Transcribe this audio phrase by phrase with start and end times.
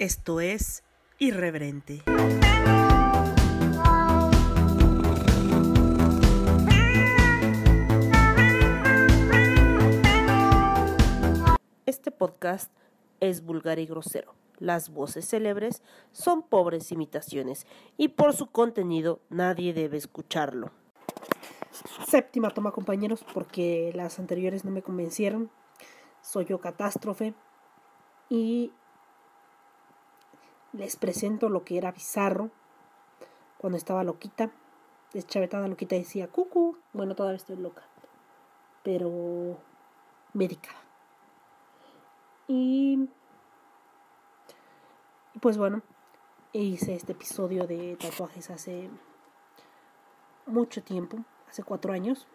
[0.00, 0.82] Esto es
[1.18, 2.02] Irreverente.
[11.84, 12.72] Este podcast
[13.20, 14.34] es vulgar y grosero.
[14.56, 15.82] Las voces célebres
[16.12, 17.66] son pobres imitaciones
[17.98, 20.70] y por su contenido nadie debe escucharlo.
[22.06, 25.50] Séptima toma compañeros porque las anteriores no me convencieron.
[26.22, 27.34] Soy yo catástrofe
[28.30, 28.72] y
[30.72, 32.50] les presento lo que era bizarro
[33.58, 34.50] cuando estaba loquita,
[35.12, 37.82] deschavetada loquita decía cucu, bueno todavía estoy loca,
[38.82, 39.58] pero
[40.32, 40.70] médica.
[42.48, 43.08] Y
[45.40, 45.82] pues bueno,
[46.52, 48.90] hice este episodio de tatuajes hace
[50.46, 52.26] mucho tiempo, hace cuatro años,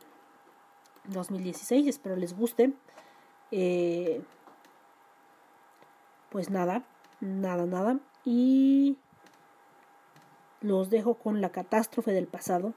[1.06, 2.74] 2016, espero les guste.
[3.52, 4.24] Eh,
[6.30, 6.84] pues nada,
[7.20, 8.00] nada, nada.
[8.26, 8.98] Y
[10.62, 12.74] los dejo con la catástrofe del pasado,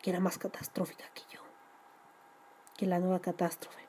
[0.00, 1.40] que era más catastrófica que yo,
[2.76, 3.80] que la nueva catástrofe.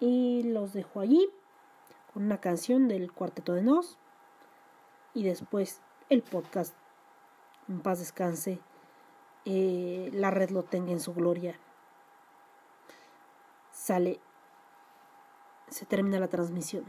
[0.00, 1.30] Y los dejo allí
[2.12, 3.98] con una canción del Cuarteto de Nos
[5.14, 6.74] y después el podcast
[7.68, 8.60] en paz descanse
[9.44, 11.58] eh, la red lo tenga en su gloria
[13.72, 14.20] sale
[15.68, 16.84] se termina la transmisión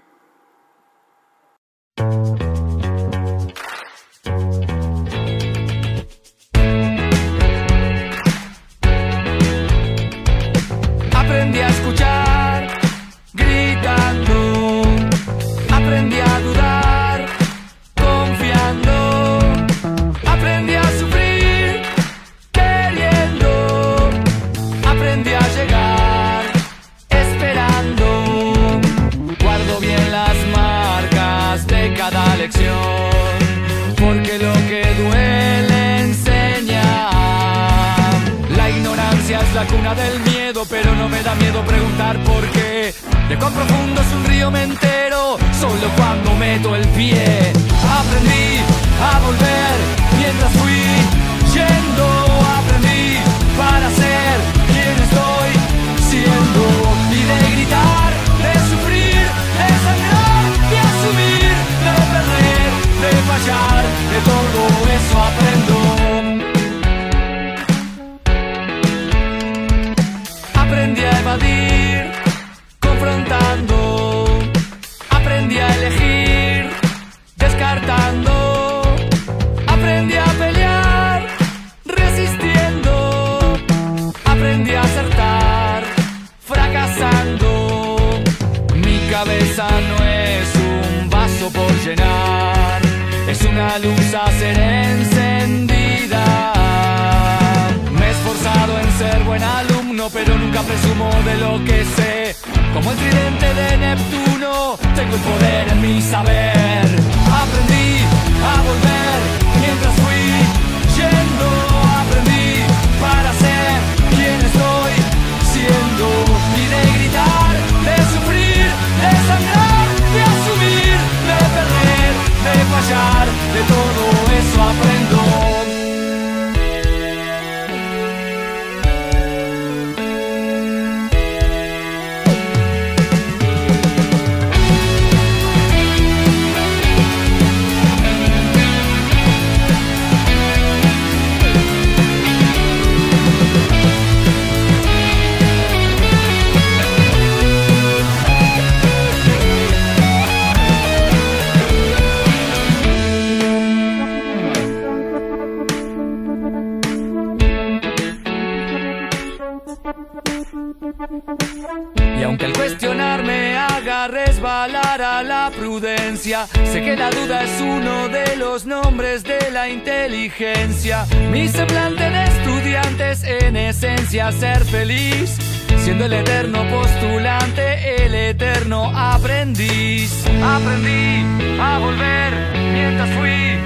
[171.30, 175.38] Mi semblante de estudiante es en esencia ser feliz,
[175.78, 180.26] siendo el eterno postulante, el eterno aprendiz.
[180.44, 181.24] Aprendí
[181.62, 182.34] a volver
[182.74, 183.60] mientras fui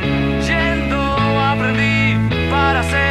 [0.45, 3.04] yendo, aprendí para ser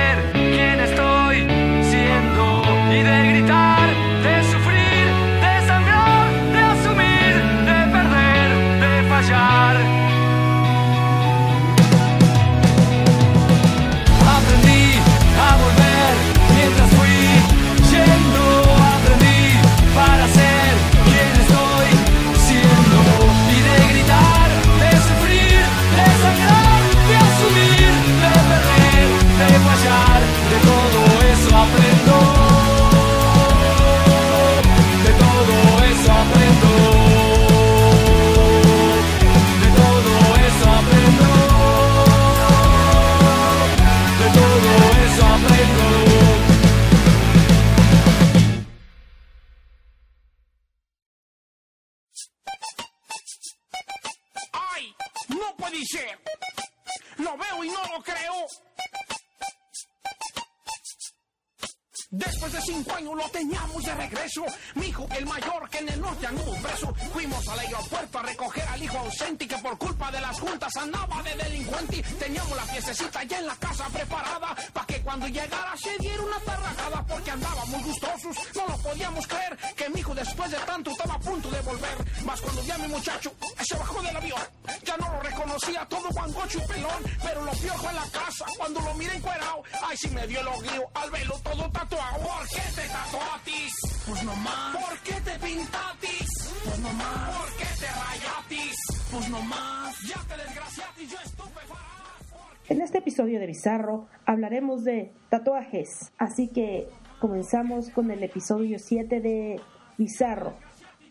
[104.54, 109.60] de tatuajes, así que comenzamos con el episodio 7 de
[109.98, 110.52] Bizarro.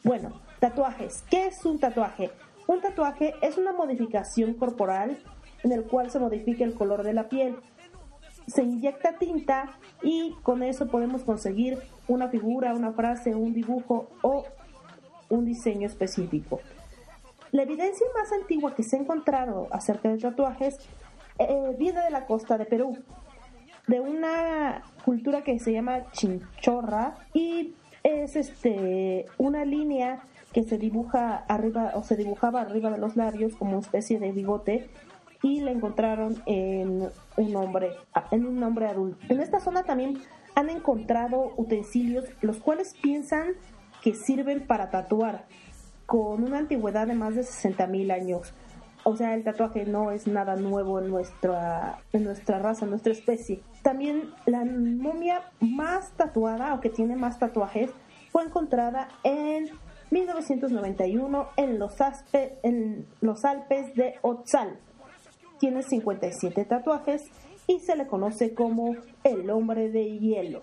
[0.03, 1.23] Bueno, tatuajes.
[1.29, 2.31] ¿Qué es un tatuaje?
[2.67, 5.19] Un tatuaje es una modificación corporal
[5.63, 7.57] en el cual se modifica el color de la piel
[8.47, 14.45] se inyecta tinta y con eso podemos conseguir una figura, una frase, un dibujo o
[15.29, 16.59] un diseño específico.
[17.51, 20.77] La evidencia más antigua que se ha encontrado acerca de tatuajes
[21.39, 22.97] eh, viene de la costa de Perú,
[23.87, 31.43] de una cultura que se llama chinchorra y es este una línea que se dibuja
[31.47, 34.89] arriba o se dibujaba arriba de los labios como una especie de bigote
[35.41, 37.91] y la encontraron en un hombre,
[38.31, 39.17] en un hombre adulto.
[39.29, 40.19] En esta zona también
[40.55, 43.53] han encontrado utensilios los cuales piensan
[44.01, 45.45] que sirven para tatuar
[46.05, 48.53] con una antigüedad de más de 60 mil años.
[49.03, 53.11] O sea, el tatuaje no es nada nuevo en nuestra, en nuestra raza, en nuestra
[53.11, 53.61] especie.
[53.83, 57.91] También la momia más tatuada o que tiene más tatuajes
[58.31, 59.69] fue encontrada en
[60.09, 61.95] 1991 en los,
[62.63, 64.79] en los Alpes de Otzal,
[65.59, 67.23] tiene 57 tatuajes
[67.67, 70.61] y se le conoce como el hombre de hielo.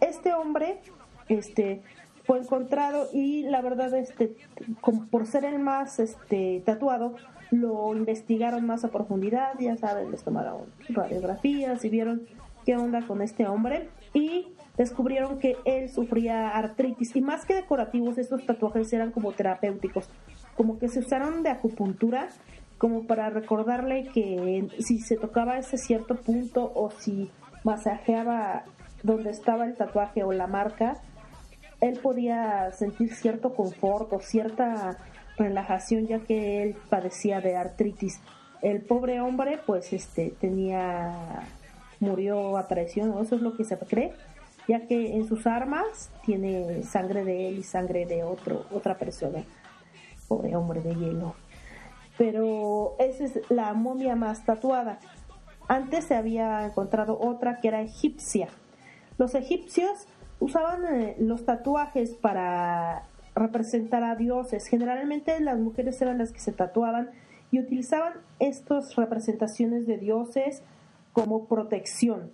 [0.00, 0.80] este hombre
[1.28, 1.82] este,
[2.24, 4.36] fue encontrado y la verdad, este,
[5.10, 7.14] por ser el más este, tatuado,
[7.50, 12.26] lo investigaron más a profundidad, ya saben, les tomaron radiografías y vieron
[12.68, 18.18] qué onda con este hombre y descubrieron que él sufría artritis y más que decorativos
[18.18, 20.10] estos tatuajes eran como terapéuticos,
[20.54, 22.28] como que se usaron de acupuntura
[22.76, 27.30] como para recordarle que si se tocaba ese cierto punto o si
[27.64, 28.64] masajeaba
[29.02, 30.98] donde estaba el tatuaje o la marca,
[31.80, 34.98] él podía sentir cierto confort o cierta
[35.38, 38.20] relajación ya que él padecía de artritis.
[38.60, 41.46] El pobre hombre pues este tenía
[42.00, 44.12] murió a traición, eso es lo que se cree,
[44.66, 49.44] ya que en sus armas tiene sangre de él y sangre de otro otra persona.
[50.28, 51.34] Pobre hombre de hielo
[52.18, 54.98] pero esa es la momia más tatuada.
[55.68, 58.48] Antes se había encontrado otra que era egipcia.
[59.16, 60.08] Los egipcios
[60.40, 64.66] usaban eh, los tatuajes para representar a dioses.
[64.66, 67.10] Generalmente las mujeres eran las que se tatuaban
[67.52, 70.62] y utilizaban estas representaciones de dioses
[71.18, 72.30] como protección.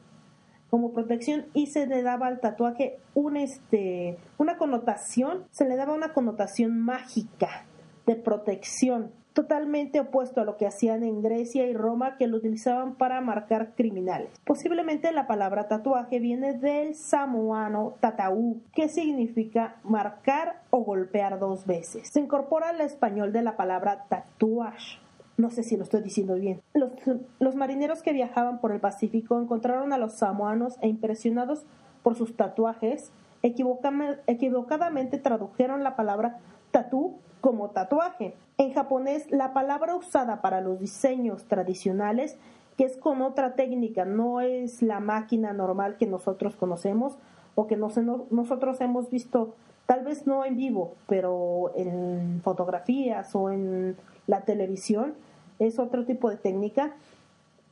[0.69, 2.99] Como protección y se le daba al tatuaje
[3.37, 7.65] este, una connotación, se le daba una connotación mágica
[8.07, 12.95] de protección totalmente opuesto a lo que hacían en Grecia y Roma que lo utilizaban
[12.95, 14.31] para marcar criminales.
[14.45, 22.09] Posiblemente la palabra tatuaje viene del samoano tataú, que significa marcar o golpear dos veces.
[22.09, 25.04] Se incorpora al español de la palabra tatuage.
[25.37, 26.61] No sé si lo estoy diciendo bien.
[26.75, 26.93] Los,
[27.41, 31.65] los marineros que viajaban por el Pacífico encontraron a los samoanos e impresionados
[32.03, 33.11] por sus tatuajes,
[33.43, 36.39] equivocadamente tradujeron la palabra
[36.71, 38.35] tatú como tatuaje.
[38.57, 42.37] En japonés, la palabra usada para los diseños tradicionales,
[42.77, 47.19] que es con otra técnica, no es la máquina normal que nosotros conocemos
[47.55, 49.55] o que nosotros hemos visto,
[49.87, 55.15] tal vez no en vivo, pero en fotografías o en la televisión,
[55.59, 56.93] es otro tipo de técnica.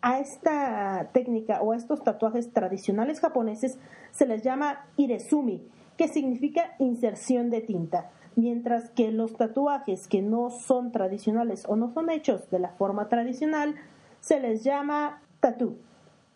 [0.01, 3.79] A esta técnica o a estos tatuajes tradicionales japoneses
[4.11, 5.63] se les llama irezumi,
[5.97, 11.93] que significa inserción de tinta mientras que los tatuajes que no son tradicionales o no
[11.93, 13.75] son hechos de la forma tradicional
[14.21, 15.77] se les llama tatú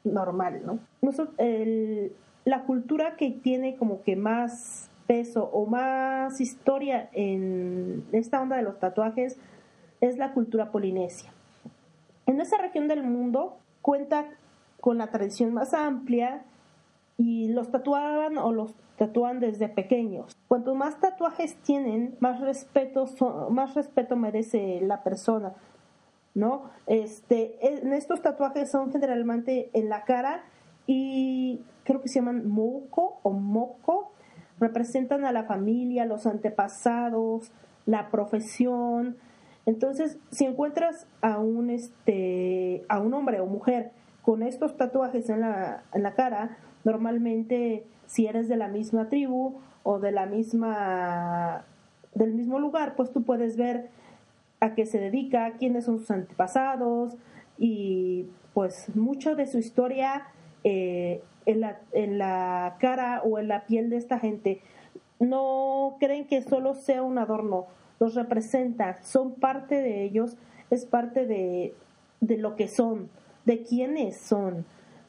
[0.04, 0.78] normal, ¿no?
[2.44, 8.62] la cultura que tiene como que más peso o más historia en esta onda de
[8.62, 9.36] los tatuajes
[10.00, 11.32] es la cultura polinesia.
[12.26, 14.26] En esa región del mundo cuenta
[14.80, 16.44] con la tradición más amplia
[17.16, 20.36] y los tatuaban o los tatúan desde pequeños.
[20.48, 23.06] Cuanto más tatuajes tienen, más respeto,
[23.50, 25.54] más respeto merece la persona.
[26.36, 26.64] ¿no?
[26.86, 30.44] Este, en estos tatuajes son generalmente en la cara
[30.86, 34.12] y creo que se llaman moco o moco,
[34.60, 37.50] representan a la familia, los antepasados,
[37.86, 39.16] la profesión.
[39.66, 43.90] Entonces, si encuentras a un este a un hombre o mujer
[44.22, 49.60] con estos tatuajes en la, en la cara, normalmente si eres de la misma tribu
[49.82, 51.64] o de la misma
[52.14, 53.90] del mismo lugar, pues tú puedes ver
[54.60, 57.16] a qué se dedica, quiénes son sus antepasados
[57.58, 60.28] y pues mucho de su historia
[60.64, 64.62] eh, en, la, en la cara o en la piel de esta gente.
[65.20, 67.66] No creen que solo sea un adorno,
[67.98, 70.36] los representa, son parte de ellos,
[70.70, 71.74] es parte de,
[72.20, 73.08] de lo que son,
[73.44, 74.64] de quiénes son.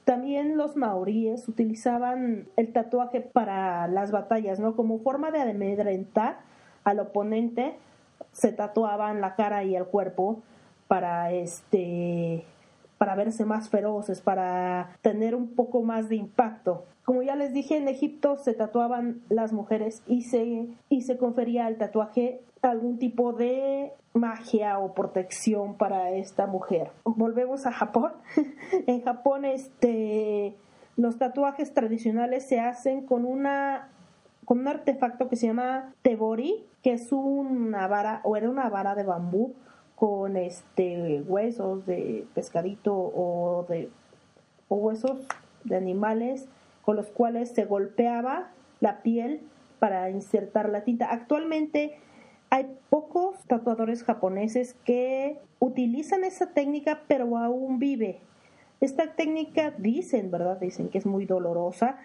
[0.05, 4.75] También los maoríes utilizaban el tatuaje para las batallas, ¿no?
[4.75, 6.39] Como forma de amedrentar
[6.85, 7.75] al oponente,
[8.31, 10.41] se tatuaban la cara y el cuerpo
[10.87, 12.45] para este
[12.97, 16.85] para verse más feroces, para tener un poco más de impacto.
[17.05, 21.67] Como ya les dije, en Egipto se tatuaban las mujeres y se, y se confería
[21.67, 26.91] al tatuaje algún tipo de magia o protección para esta mujer.
[27.03, 28.13] Volvemos a Japón.
[28.87, 30.55] en Japón, este,
[30.95, 33.89] los tatuajes tradicionales se hacen con una
[34.45, 38.95] con un artefacto que se llama tebori, que es una vara o era una vara
[38.95, 39.53] de bambú
[39.95, 43.89] con este huesos de pescadito o de
[44.69, 45.27] o huesos
[45.65, 46.47] de animales
[46.81, 49.41] con los cuales se golpeaba la piel
[49.79, 51.11] para insertar la tinta.
[51.11, 51.97] Actualmente
[52.49, 58.19] hay pocos tatuadores japoneses que utilizan esa técnica, pero aún vive.
[58.79, 60.59] Esta técnica dicen, ¿verdad?
[60.59, 61.97] Dicen que es muy dolorosa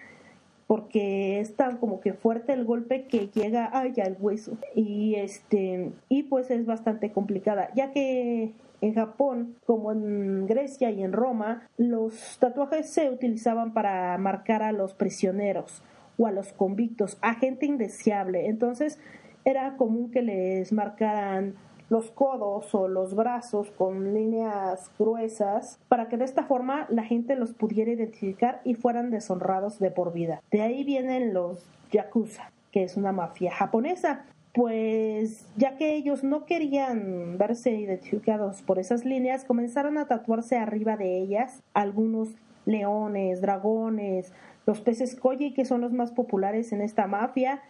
[0.66, 5.92] porque es tan como que fuerte el golpe que llega allá el hueso y este
[6.08, 11.68] y pues es bastante complicada ya que en Japón como en Grecia y en Roma
[11.76, 15.82] los tatuajes se utilizaban para marcar a los prisioneros
[16.16, 18.98] o a los convictos a gente indeseable entonces
[19.44, 21.54] era común que les marcaran
[21.92, 27.36] los codos o los brazos con líneas gruesas para que de esta forma la gente
[27.36, 30.40] los pudiera identificar y fueran deshonrados de por vida.
[30.50, 34.24] De ahí vienen los yakuza, que es una mafia japonesa.
[34.54, 40.96] Pues ya que ellos no querían verse identificados por esas líneas, comenzaron a tatuarse arriba
[40.96, 42.34] de ellas algunos
[42.66, 44.32] leones, dragones,
[44.66, 47.62] los peces koi, que son los más populares en esta mafia,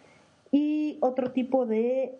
[0.52, 2.14] y otro tipo de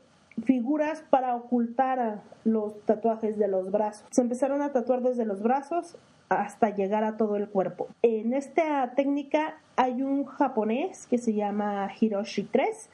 [0.44, 4.06] figuras para ocultar los tatuajes de los brazos.
[4.10, 5.96] Se empezaron a tatuar desde los brazos
[6.30, 7.88] hasta llegar a todo el cuerpo.
[8.02, 12.88] En esta técnica hay un japonés que se llama Hiroshi 3.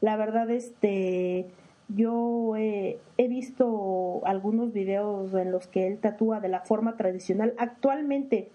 [0.00, 1.46] La verdad, este,
[1.88, 7.54] yo he, he visto algunos videos en los que él tatúa de la forma tradicional.
[7.58, 8.50] Actualmente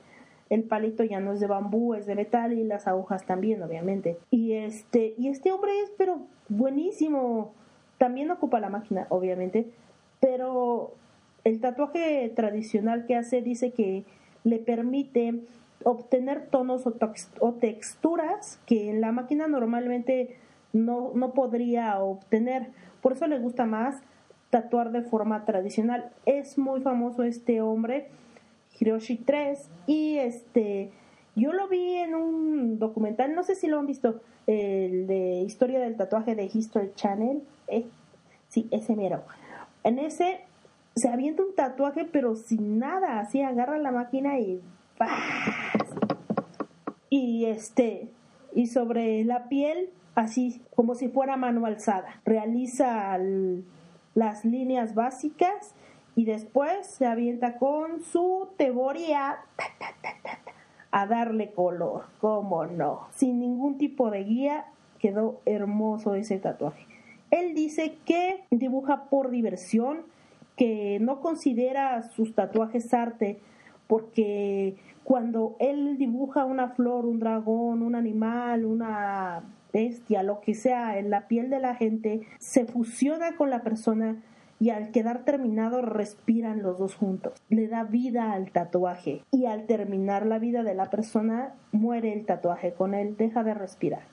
[0.51, 4.17] el palito ya no es de bambú, es de metal y las agujas también, obviamente.
[4.29, 7.53] Y este, y este hombre es pero buenísimo
[7.97, 9.67] también ocupa la máquina, obviamente,
[10.19, 10.91] pero
[11.45, 14.03] el tatuaje tradicional que hace dice que
[14.43, 15.39] le permite
[15.85, 20.35] obtener tonos o, texturas que en la máquina normalmente
[20.73, 22.67] no, no podría obtener.
[23.01, 24.01] Por eso le gusta más
[24.49, 26.11] tatuar de forma tradicional.
[26.25, 28.09] Es muy famoso este hombre,
[28.81, 30.91] Hiroshi 3, y este
[31.35, 35.79] yo lo vi en un documental, no sé si lo han visto, el de Historia
[35.79, 37.41] del Tatuaje de History Channel.
[37.67, 37.85] Eh,
[38.49, 39.23] sí, ese mero.
[39.83, 40.41] En ese
[40.95, 43.19] se avienta un tatuaje, pero sin nada.
[43.19, 44.61] Así agarra la máquina y.
[47.09, 48.09] Y este.
[48.53, 52.21] Y sobre la piel, así como si fuera mano alzada.
[52.25, 53.17] Realiza
[54.15, 55.73] las líneas básicas
[56.15, 59.39] y después se avienta con su teboria
[60.91, 64.65] a darle color, cómo no, sin ningún tipo de guía,
[64.99, 66.85] quedó hermoso ese tatuaje.
[67.31, 70.01] Él dice que dibuja por diversión,
[70.57, 73.39] que no considera sus tatuajes arte,
[73.87, 80.99] porque cuando él dibuja una flor, un dragón, un animal, una bestia, lo que sea,
[80.99, 84.21] en la piel de la gente, se fusiona con la persona
[84.61, 87.33] y al quedar terminado respiran los dos juntos.
[87.49, 92.27] Le da vida al tatuaje y al terminar la vida de la persona muere el
[92.27, 94.03] tatuaje con él, deja de respirar.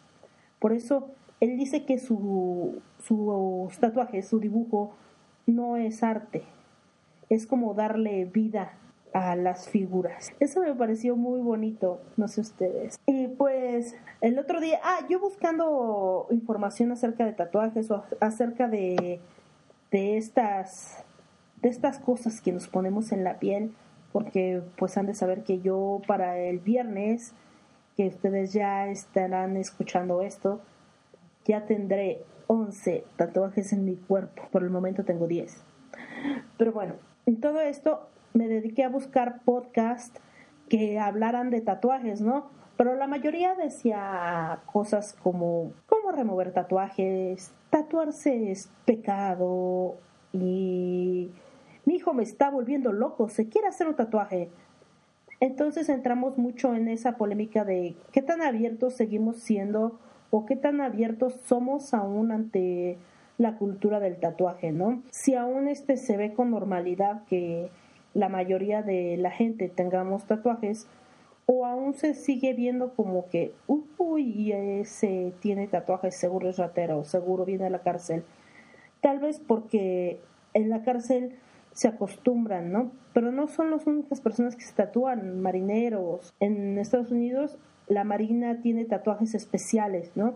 [0.59, 4.95] Por eso él dice que su, su tatuaje, su dibujo,
[5.47, 6.45] no es arte,
[7.29, 8.73] es como darle vida
[9.13, 10.33] a las figuras.
[10.41, 12.99] Eso me pareció muy bonito, no sé ustedes.
[13.05, 19.21] Y pues el otro día, ah, yo buscando información acerca de tatuajes o acerca de
[19.91, 21.05] de estas
[21.63, 23.73] de estas cosas que nos ponemos en la piel,
[24.13, 27.35] porque pues han de saber que yo para el viernes,
[27.97, 30.61] que ustedes ya estarán escuchando esto,
[31.45, 34.43] ya tendré 11 tatuajes en mi cuerpo.
[34.53, 35.63] Por el momento tengo 10.
[36.57, 36.95] Pero bueno,
[37.27, 40.21] en todo esto me dediqué a buscar podcasts
[40.69, 42.51] que hablaran de tatuajes, ¿no?
[42.79, 49.97] Pero la mayoría decía cosas como cómo remover tatuajes, tatuarse es pecado
[50.33, 51.29] y
[51.85, 54.49] mi hijo me está volviendo loco, se quiere hacer un tatuaje.
[55.41, 59.99] Entonces entramos mucho en esa polémica de qué tan abiertos seguimos siendo
[60.31, 62.97] o qué tan abiertos somos aún ante
[63.39, 65.03] la cultura del tatuaje, ¿no?
[65.11, 67.71] Si aún este se ve con normalidad que
[68.15, 70.87] la mayoría de la gente tengamos tatuajes
[71.51, 77.47] o aún se sigue viendo como que uy, ese tiene tatuajes, seguro es ratero, seguro
[77.47, 78.23] viene a la cárcel.
[79.01, 80.21] Tal vez porque
[80.53, 81.37] en la cárcel
[81.73, 82.93] se acostumbran, ¿no?
[83.15, 86.35] Pero no son las únicas personas que se tatúan, marineros.
[86.39, 87.57] En Estados Unidos
[87.89, 90.35] la Marina tiene tatuajes especiales, ¿no?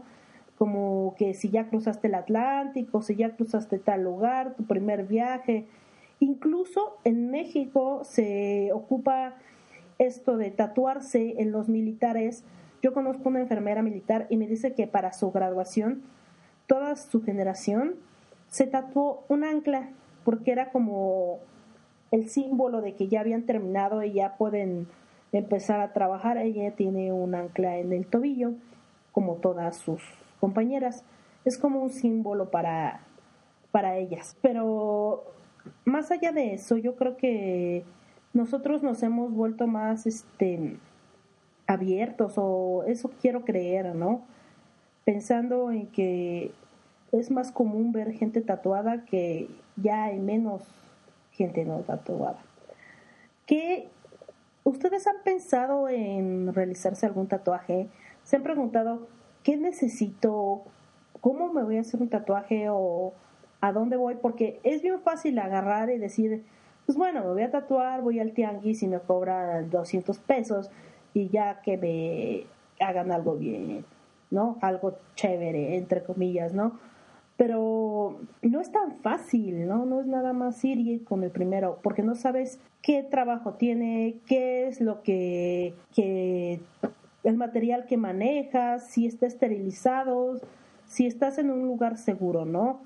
[0.56, 5.66] Como que si ya cruzaste el Atlántico, si ya cruzaste tal lugar, tu primer viaje.
[6.20, 9.34] Incluso en México se ocupa
[10.06, 12.44] esto de tatuarse en los militares.
[12.82, 16.02] Yo conozco una enfermera militar y me dice que para su graduación,
[16.66, 17.94] toda su generación
[18.48, 19.90] se tatuó un ancla
[20.24, 21.38] porque era como
[22.10, 24.86] el símbolo de que ya habían terminado y ya pueden
[25.32, 26.36] empezar a trabajar.
[26.36, 28.52] Ella tiene un ancla en el tobillo,
[29.12, 30.02] como todas sus
[30.40, 31.04] compañeras.
[31.44, 33.00] Es como un símbolo para,
[33.70, 34.36] para ellas.
[34.42, 35.24] Pero
[35.84, 37.84] más allá de eso, yo creo que
[38.34, 40.76] nosotros nos hemos vuelto más este
[41.66, 44.22] abiertos o eso quiero creer, ¿no?
[45.04, 46.52] Pensando en que
[47.12, 50.62] es más común ver gente tatuada que ya hay menos
[51.32, 52.38] gente no tatuada.
[53.46, 53.88] ¿Qué
[54.64, 57.88] ustedes han pensado en realizarse algún tatuaje?
[58.24, 59.08] ¿Se han preguntado
[59.42, 60.62] qué necesito?
[61.20, 63.12] ¿Cómo me voy a hacer un tatuaje o
[63.60, 64.16] a dónde voy?
[64.16, 66.44] Porque es bien fácil agarrar y decir,
[66.86, 70.70] pues bueno, me voy a tatuar, voy al tianguis y me cobran 200 pesos
[71.14, 73.84] y ya que me hagan algo bien,
[74.30, 74.58] ¿no?
[74.60, 76.78] Algo chévere, entre comillas, ¿no?
[77.42, 79.84] pero no es tan fácil, ¿no?
[79.84, 84.68] No es nada más ir con el primero, porque no sabes qué trabajo tiene, qué
[84.68, 86.60] es lo que, que
[87.24, 90.40] el material que manejas, si está esterilizado,
[90.86, 92.80] si estás en un lugar seguro, ¿no?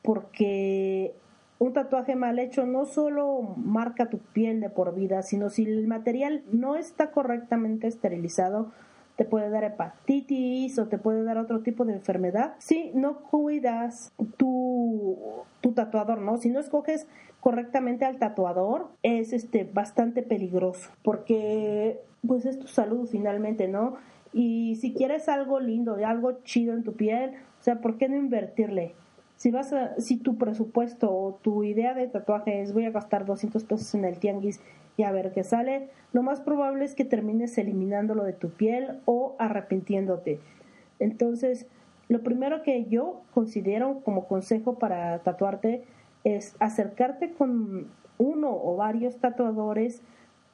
[0.00, 1.12] Porque
[1.58, 5.86] un tatuaje mal hecho no solo marca tu piel de por vida, sino si el
[5.86, 8.70] material no está correctamente esterilizado,
[9.16, 14.12] te puede dar hepatitis o te puede dar otro tipo de enfermedad si no cuidas
[14.36, 15.18] tu,
[15.60, 16.36] tu tatuador, ¿no?
[16.36, 17.08] Si no escoges
[17.40, 23.96] correctamente al tatuador, es este bastante peligroso porque pues es tu salud finalmente, ¿no?
[24.32, 28.16] Y si quieres algo lindo, algo chido en tu piel, o sea, ¿por qué no
[28.16, 28.94] invertirle?
[29.38, 33.24] Si vas a, si tu presupuesto o tu idea de tatuaje es voy a gastar
[33.24, 34.60] 200 pesos en el tianguis
[34.96, 38.98] y a ver qué sale, lo más probable es que termines eliminándolo de tu piel
[39.04, 40.40] o arrepintiéndote.
[40.98, 41.68] Entonces,
[42.08, 45.84] lo primero que yo considero como consejo para tatuarte
[46.24, 47.86] es acercarte con
[48.18, 50.02] uno o varios tatuadores,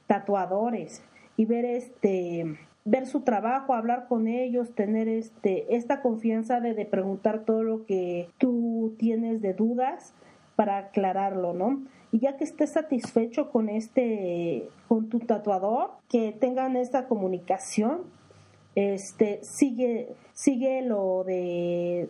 [0.07, 1.03] tatuadores
[1.39, 6.85] y ver este ver su trabajo, hablar con ellos, tener este esta confianza de, de
[6.85, 10.15] preguntar todo lo que tú tienes de dudas
[10.57, 11.81] para aclararlo, ¿no?
[12.15, 18.03] y ya que estés satisfecho con este con tu tatuador que tengan esta comunicación
[18.77, 22.09] este sigue sigue lo de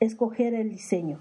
[0.00, 1.18] escoger el diseño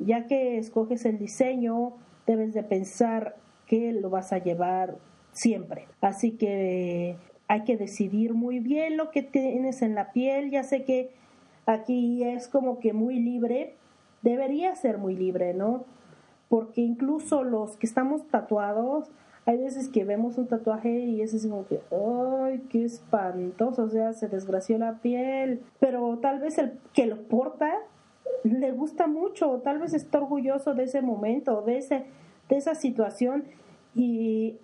[0.00, 1.92] ya que escoges el diseño
[2.26, 3.36] debes de pensar
[3.68, 4.96] que lo vas a llevar
[5.30, 7.14] siempre así que
[7.48, 11.10] hay que decidir muy bien lo que tienes en la piel ya sé que
[11.66, 13.74] aquí es como que muy libre
[14.22, 15.84] debería ser muy libre no
[16.48, 19.10] porque incluso los que estamos tatuados,
[19.44, 23.84] hay veces que vemos un tatuaje y es así como que, ¡ay, qué espantoso!
[23.84, 25.62] O sea, se desgració la piel.
[25.78, 27.72] Pero tal vez el que lo porta
[28.44, 32.04] le gusta mucho, o tal vez está orgulloso de ese momento, de, ese,
[32.48, 33.44] de esa situación.
[33.94, 34.56] Y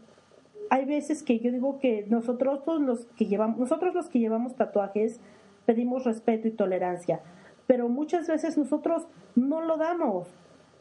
[0.70, 5.20] hay veces que yo digo que nosotros los que llevamos, nosotros los que llevamos tatuajes
[5.66, 7.20] pedimos respeto y tolerancia,
[7.66, 10.29] pero muchas veces nosotros no lo damos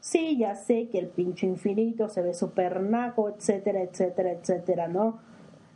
[0.03, 5.19] sí, ya sé que el pinche infinito se ve súper naco, etcétera, etcétera, etcétera, ¿no?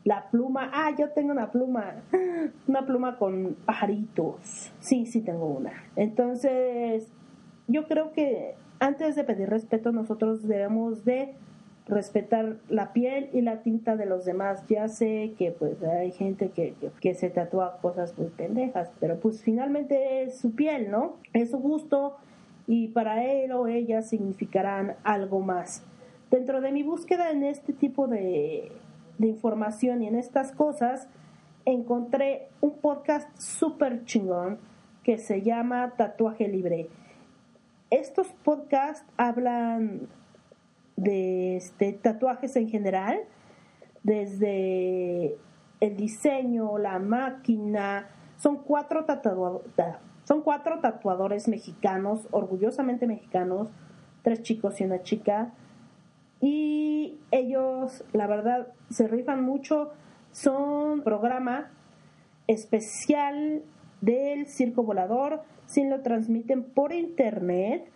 [0.03, 2.03] La pluma, ah, yo tengo una pluma,
[2.67, 4.73] una pluma con pajaritos.
[4.81, 5.71] Sí, sí tengo una.
[5.95, 7.09] Entonces,
[7.67, 11.33] yo creo que antes de pedir respeto nosotros debemos de
[11.87, 14.63] respetar la piel y la tinta de los demás.
[14.67, 19.41] Ya sé que pues hay gente que, que, se tatúa cosas muy pendejas, pero pues
[19.41, 21.15] finalmente es su piel, ¿no?
[21.33, 22.17] Es su gusto
[22.67, 25.83] y para él o ella significarán algo más.
[26.29, 28.71] Dentro de mi búsqueda en este tipo de,
[29.17, 31.07] de información y en estas cosas,
[31.65, 34.59] encontré un podcast súper chingón
[35.03, 36.89] que se llama Tatuaje Libre.
[37.89, 40.09] Estos podcasts hablan
[40.97, 43.19] de este, tatuajes en general,
[44.03, 45.37] desde
[45.79, 48.09] el diseño, la máquina.
[48.37, 49.05] Son cuatro,
[50.23, 53.69] son cuatro tatuadores mexicanos, orgullosamente mexicanos,
[54.23, 55.53] tres chicos y una chica.
[56.41, 59.91] Y ellos, la verdad, se rifan mucho.
[60.31, 61.71] Son programa
[62.47, 63.63] especial
[64.01, 65.41] del Circo Volador.
[65.65, 67.89] Si lo transmiten por internet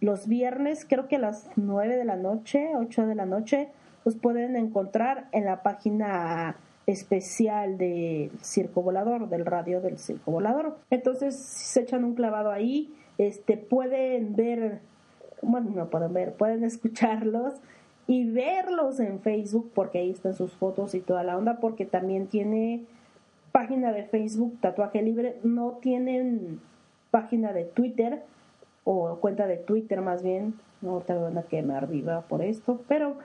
[0.00, 3.68] los viernes, creo que a las 9 de la noche, 8 de la noche,
[4.04, 6.56] los pueden encontrar en la página
[6.86, 10.76] especial del Circo Volador, del radio del Circo Volador.
[10.90, 14.80] Entonces, si se echan un clavado ahí, este, pueden ver,
[15.42, 17.54] bueno, no pueden ver, pueden escucharlos
[18.06, 22.28] y verlos en Facebook, porque ahí están sus fotos y toda la onda, porque también
[22.28, 22.84] tiene
[23.50, 26.60] página de Facebook, Tatuaje Libre, no tienen
[27.10, 28.22] página de Twitter,
[28.88, 33.18] o cuenta de Twitter más bien, no te van a quemar viva por esto, pero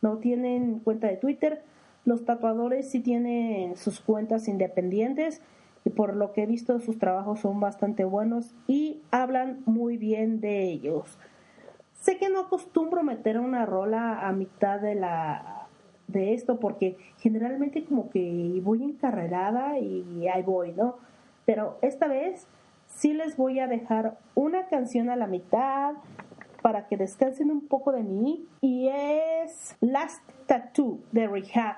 [0.00, 1.62] no tienen cuenta de Twitter.
[2.06, 5.42] Los tatuadores sí tienen sus cuentas independientes
[5.84, 10.40] y por lo que he visto sus trabajos son bastante buenos y hablan muy bien
[10.40, 11.18] de ellos.
[11.92, 15.68] Sé que no acostumbro meter una rola a mitad de la
[16.06, 20.96] de esto porque generalmente como que voy encarrerada y ahí voy, ¿no?
[21.44, 22.46] Pero esta vez
[22.94, 25.94] sí les voy a dejar una canción a la mitad
[26.62, 31.76] para que descansen un poco de mí y es Last Tattoo de Rehab.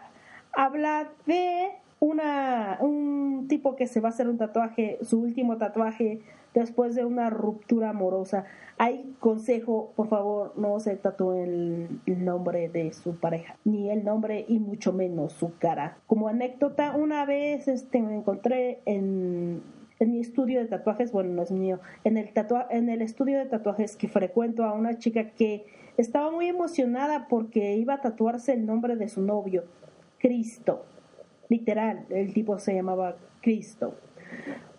[0.52, 6.20] Habla de una, un tipo que se va a hacer un tatuaje, su último tatuaje
[6.52, 8.44] después de una ruptura amorosa.
[8.76, 14.44] Hay consejo, por favor, no se tatúen el nombre de su pareja, ni el nombre
[14.48, 15.96] y mucho menos su cara.
[16.06, 19.62] Como anécdota, una vez este, me encontré en
[20.00, 23.38] en mi estudio de tatuajes, bueno, no es mío, en el, tatua en el estudio
[23.38, 25.64] de tatuajes que frecuento a una chica que
[25.96, 29.64] estaba muy emocionada porque iba a tatuarse el nombre de su novio,
[30.18, 30.84] Cristo.
[31.48, 33.94] Literal, el tipo se llamaba Cristo.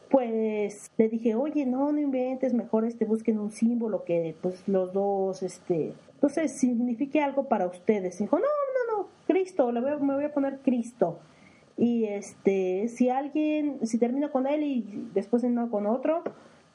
[0.09, 4.91] Pues le dije, oye, no, no inventes, mejor este busquen un símbolo que pues los
[4.93, 8.17] dos, este, entonces signifique algo para ustedes.
[8.19, 11.19] dijo, no, no, no, Cristo, le voy, me voy a poner Cristo.
[11.77, 16.23] Y este, si alguien, si termino con él y después no con otro,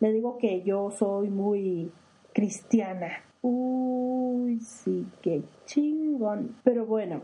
[0.00, 1.90] le digo que yo soy muy
[2.32, 3.24] cristiana.
[3.42, 6.56] Uy, sí, qué chingón.
[6.64, 7.22] Pero bueno,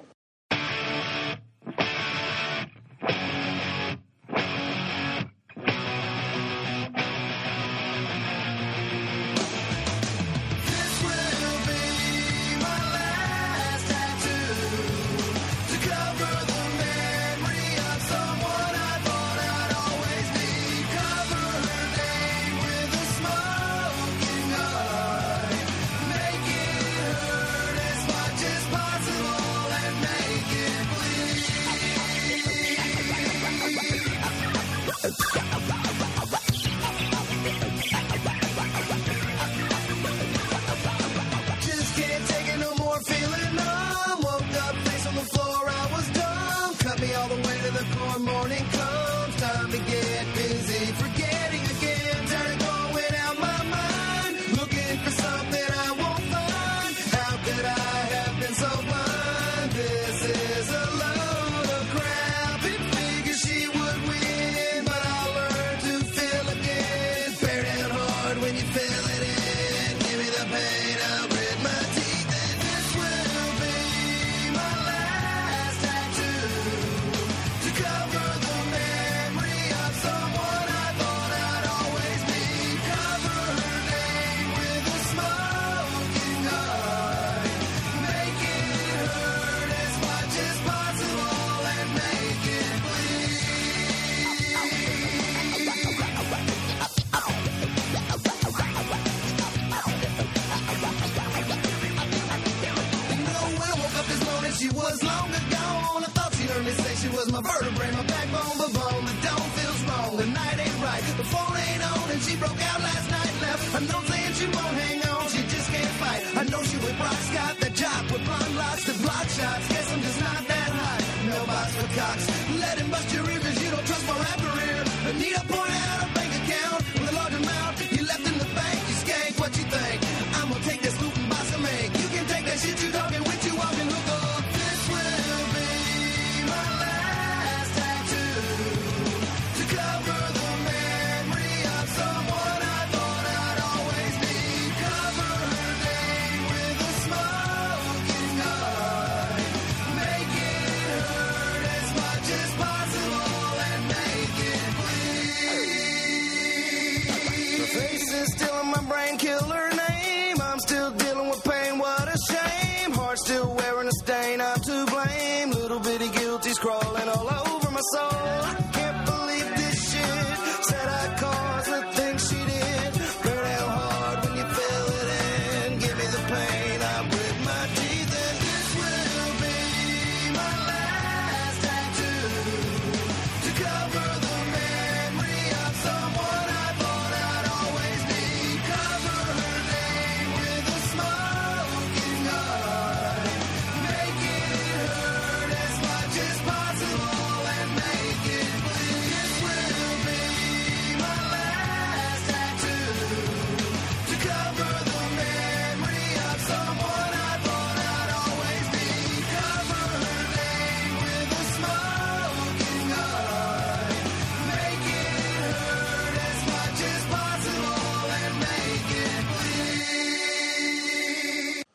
[112.20, 114.25] she broke out last night, left a note saying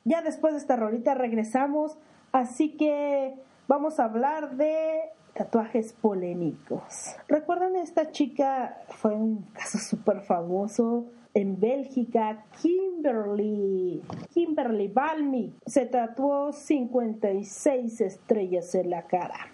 [0.04, 1.98] Ya después de esta rolita regresamos,
[2.32, 3.36] así que
[3.68, 5.00] vamos a hablar de
[5.34, 7.16] tatuajes polémicos.
[7.28, 8.82] ¿Recuerdan esta chica?
[8.90, 14.02] Fue un caso súper famoso en Bélgica, Kimberly,
[14.34, 15.54] Kimberly Balmy.
[15.66, 19.52] Se tatuó 56 estrellas en la cara.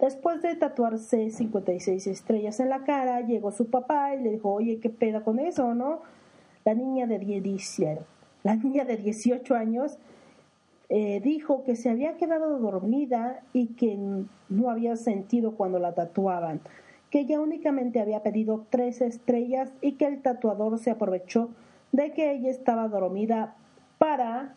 [0.00, 4.80] Después de tatuarse 56 estrellas en la cara, llegó su papá y le dijo, oye,
[4.80, 6.00] ¿qué pedo con eso, no?
[6.64, 7.42] La niña de 10,
[8.42, 9.98] la niña de 18 años
[10.88, 13.96] eh, dijo que se había quedado dormida y que
[14.48, 16.60] no había sentido cuando la tatuaban,
[17.10, 21.48] que ella únicamente había pedido tres estrellas y que el tatuador se aprovechó
[21.92, 23.54] de que ella estaba dormida
[23.98, 24.54] para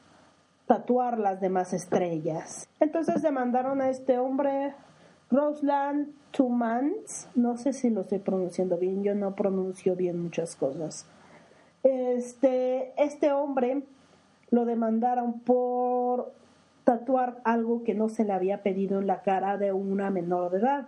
[0.65, 2.67] tatuar las demás estrellas.
[2.79, 4.73] Entonces demandaron a este hombre,
[5.29, 11.05] Rosland Tumans, no sé si lo estoy pronunciando bien, yo no pronuncio bien muchas cosas.
[11.85, 13.83] Este, este hombre
[14.49, 16.33] lo demandaron por
[16.83, 20.57] tatuar algo que no se le había pedido en la cara de una menor de
[20.57, 20.87] edad.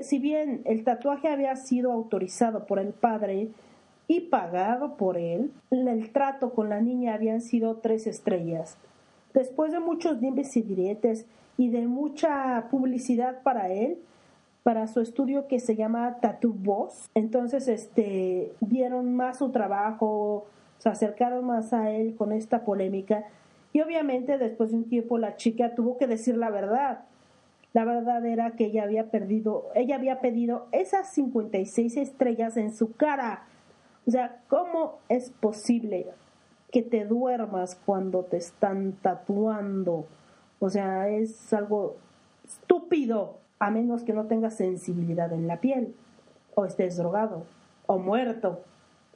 [0.00, 3.50] Si bien el tatuaje había sido autorizado por el padre
[4.08, 8.76] y pagado por él, el trato con la niña habían sido tres estrellas.
[9.34, 11.24] Después de muchos dimes y diretes
[11.56, 13.98] y de mucha publicidad para él,
[14.62, 20.46] para su estudio que se llama Tattoo Boss, entonces este vieron más su trabajo,
[20.78, 23.24] se acercaron más a él con esta polémica
[23.72, 27.04] y obviamente después de un tiempo la chica tuvo que decir la verdad.
[27.72, 32.92] La verdad era que ella había perdido, ella había pedido esas 56 estrellas en su
[32.92, 33.44] cara.
[34.06, 36.06] O sea, ¿cómo es posible
[36.70, 40.06] que te duermas cuando te están tatuando?
[40.60, 41.96] O sea, es algo
[42.60, 45.94] estúpido, a menos que no tengas sensibilidad en la piel,
[46.54, 47.44] o estés drogado,
[47.86, 48.60] o muerto.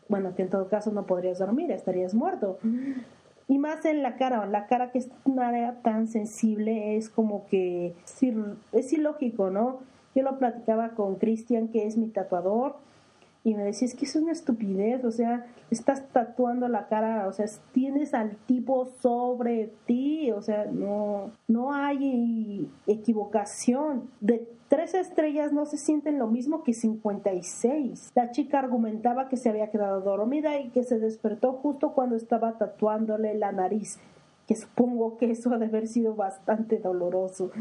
[0.08, 2.58] Bueno, que en todo caso no podrías dormir, estarías muerto.
[3.48, 7.46] Y más en la cara, la cara que es un área tan sensible es como
[7.46, 7.94] que
[8.72, 9.80] es ilógico, ¿no?
[10.14, 12.76] Yo lo platicaba con Cristian, que es mi tatuador,
[13.46, 17.32] y me decía, es que es una estupidez, o sea, estás tatuando la cara, o
[17.32, 24.10] sea, tienes al tipo sobre ti, o sea, no, no hay equivocación.
[24.20, 28.10] De tres estrellas no se sienten lo mismo que 56.
[28.16, 32.58] La chica argumentaba que se había quedado dormida y que se despertó justo cuando estaba
[32.58, 34.00] tatuándole la nariz,
[34.48, 37.52] que supongo que eso ha de haber sido bastante doloroso.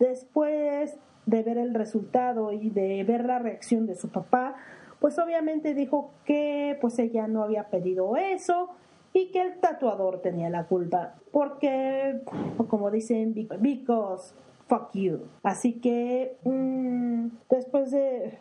[0.00, 4.56] Después de ver el resultado y de ver la reacción de su papá,
[5.00, 8.70] pues obviamente dijo que pues ella no había pedido eso
[9.12, 12.20] y que el tatuador tenía la culpa porque
[12.68, 14.32] como dicen because
[14.68, 18.38] fuck you así que mmm, después de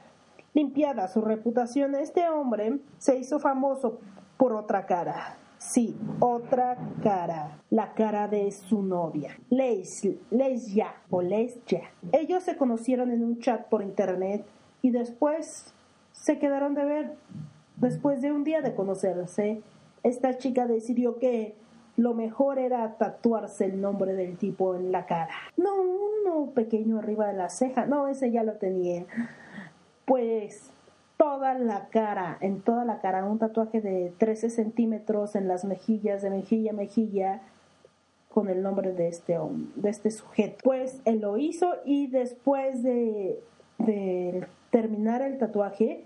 [0.53, 3.99] limpiada su reputación este hombre se hizo famoso
[4.39, 5.35] por otra cara.
[5.57, 11.81] Sí, otra cara, la cara de su novia, Leisya o Leisya.
[12.13, 14.45] Ellos se conocieron en un chat por internet
[14.81, 15.73] y después
[16.21, 17.13] se quedaron de ver.
[17.77, 19.61] Después de un día de conocerse,
[20.03, 21.55] esta chica decidió que
[21.95, 25.33] lo mejor era tatuarse el nombre del tipo en la cara.
[25.57, 29.05] No uno pequeño arriba de la ceja, no, ese ya lo tenía.
[30.05, 30.71] Pues
[31.17, 36.21] toda la cara, en toda la cara, un tatuaje de 13 centímetros en las mejillas,
[36.21, 37.41] de mejilla a mejilla,
[38.29, 39.37] con el nombre de este
[39.75, 40.57] de este sujeto.
[40.63, 43.39] Pues él lo hizo y después de,
[43.79, 46.05] de terminar el tatuaje,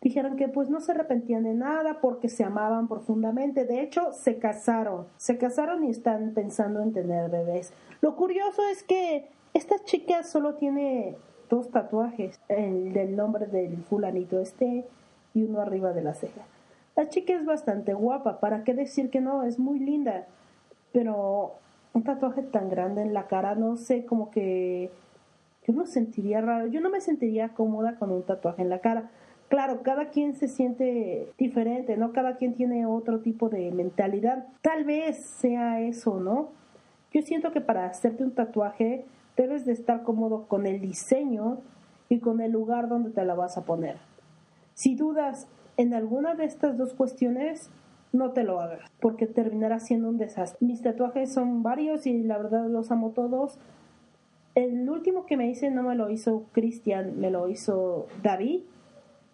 [0.00, 3.64] dijeron que pues no se arrepentían de nada porque se amaban profundamente.
[3.64, 5.06] De hecho, se casaron.
[5.16, 7.72] Se casaron y están pensando en tener bebés.
[8.00, 11.16] Lo curioso es que esta chica solo tiene
[11.48, 14.84] dos tatuajes, el del nombre del fulanito este
[15.34, 16.42] y uno arriba de la ceja.
[16.96, 19.42] La chica es bastante guapa, ¿para qué decir que no?
[19.42, 20.26] Es muy linda,
[20.92, 21.54] pero
[21.92, 24.90] un tatuaje tan grande en la cara, no sé, como que
[25.66, 29.10] yo no sentiría raro, yo no me sentiría cómoda con un tatuaje en la cara.
[29.48, 32.12] Claro, cada quien se siente diferente, ¿no?
[32.12, 34.46] Cada quien tiene otro tipo de mentalidad.
[34.62, 36.50] Tal vez sea eso, ¿no?
[37.12, 39.04] Yo siento que para hacerte un tatuaje
[39.36, 41.58] debes de estar cómodo con el diseño
[42.08, 43.96] y con el lugar donde te la vas a poner.
[44.74, 47.70] Si dudas en alguna de estas dos cuestiones,
[48.12, 50.66] no te lo hagas, porque terminará siendo un desastre.
[50.66, 53.58] Mis tatuajes son varios y la verdad los amo todos.
[54.54, 58.62] El último que me hice no me lo hizo Cristian, me lo hizo David.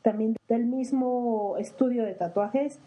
[0.02, 2.78] También del mismo estudio de tatuajes.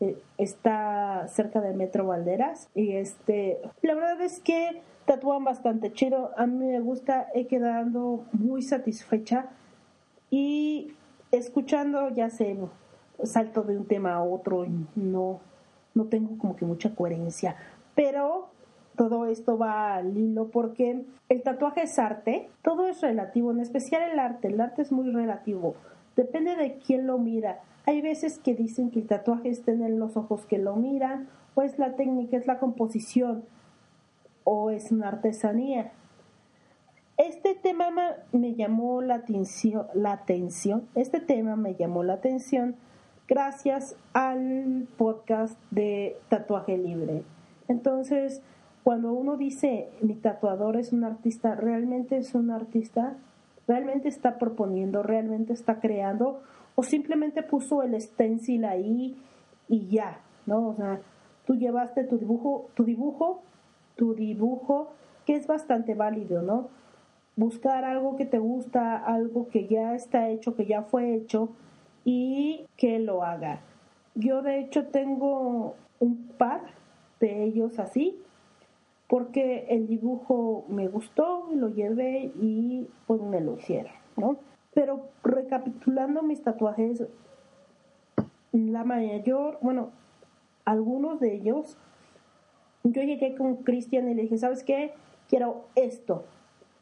[0.00, 2.68] Eh, está cerca del Metro Valderas.
[2.74, 6.30] Y este la verdad es que tatúan bastante chido.
[6.36, 9.46] A mí me gusta he quedado muy satisfecha.
[10.30, 10.92] Y
[11.32, 12.56] escuchando ya sé
[13.24, 15.40] salto de un tema a otro no
[15.94, 17.56] no tengo como que mucha coherencia.
[17.94, 18.50] Pero
[18.98, 24.02] todo esto va al hilo porque el tatuaje es arte todo es relativo en especial
[24.02, 25.74] el arte el arte es muy relativo
[26.18, 27.60] Depende de quién lo mira.
[27.86, 31.62] Hay veces que dicen que el tatuaje está en los ojos que lo miran, o
[31.62, 33.44] es la técnica, es la composición,
[34.42, 35.92] o es una artesanía.
[37.18, 37.88] Este tema
[38.32, 42.74] me llamó la atención, la atención, este tema me llamó la atención
[43.28, 47.22] gracias al podcast de Tatuaje Libre.
[47.68, 48.42] Entonces,
[48.88, 53.18] cuando uno dice mi tatuador es un artista, realmente es un artista,
[53.66, 56.40] realmente está proponiendo, realmente está creando,
[56.74, 59.14] o simplemente puso el stencil ahí
[59.68, 60.68] y ya, ¿no?
[60.68, 61.02] O sea,
[61.44, 63.42] tú llevaste tu dibujo, tu dibujo,
[63.94, 64.88] tu dibujo,
[65.26, 66.68] que es bastante válido, ¿no?
[67.36, 71.50] Buscar algo que te gusta, algo que ya está hecho, que ya fue hecho
[72.06, 73.60] y que lo haga.
[74.14, 76.62] Yo de hecho tengo un par
[77.20, 78.18] de ellos así,
[79.08, 84.36] porque el dibujo me gustó, lo llevé y pues me lo hicieron, ¿no?
[84.74, 87.06] Pero recapitulando mis tatuajes,
[88.52, 89.90] la mayor, bueno,
[90.64, 91.78] algunos de ellos,
[92.84, 94.92] yo llegué con Cristian y le dije, ¿sabes qué?
[95.28, 96.24] Quiero esto.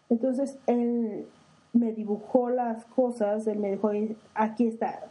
[0.09, 1.27] Entonces él
[1.73, 3.91] me dibujó las cosas, él me dijo,
[4.35, 5.11] aquí está.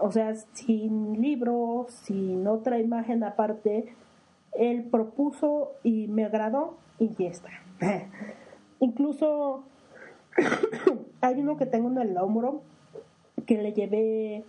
[0.00, 3.94] O sea, sin libro, sin otra imagen aparte,
[4.54, 7.50] él propuso y me agradó y ya está.
[8.80, 9.64] Incluso
[11.20, 12.62] hay uno que tengo en el hombro
[13.46, 14.44] que le llevé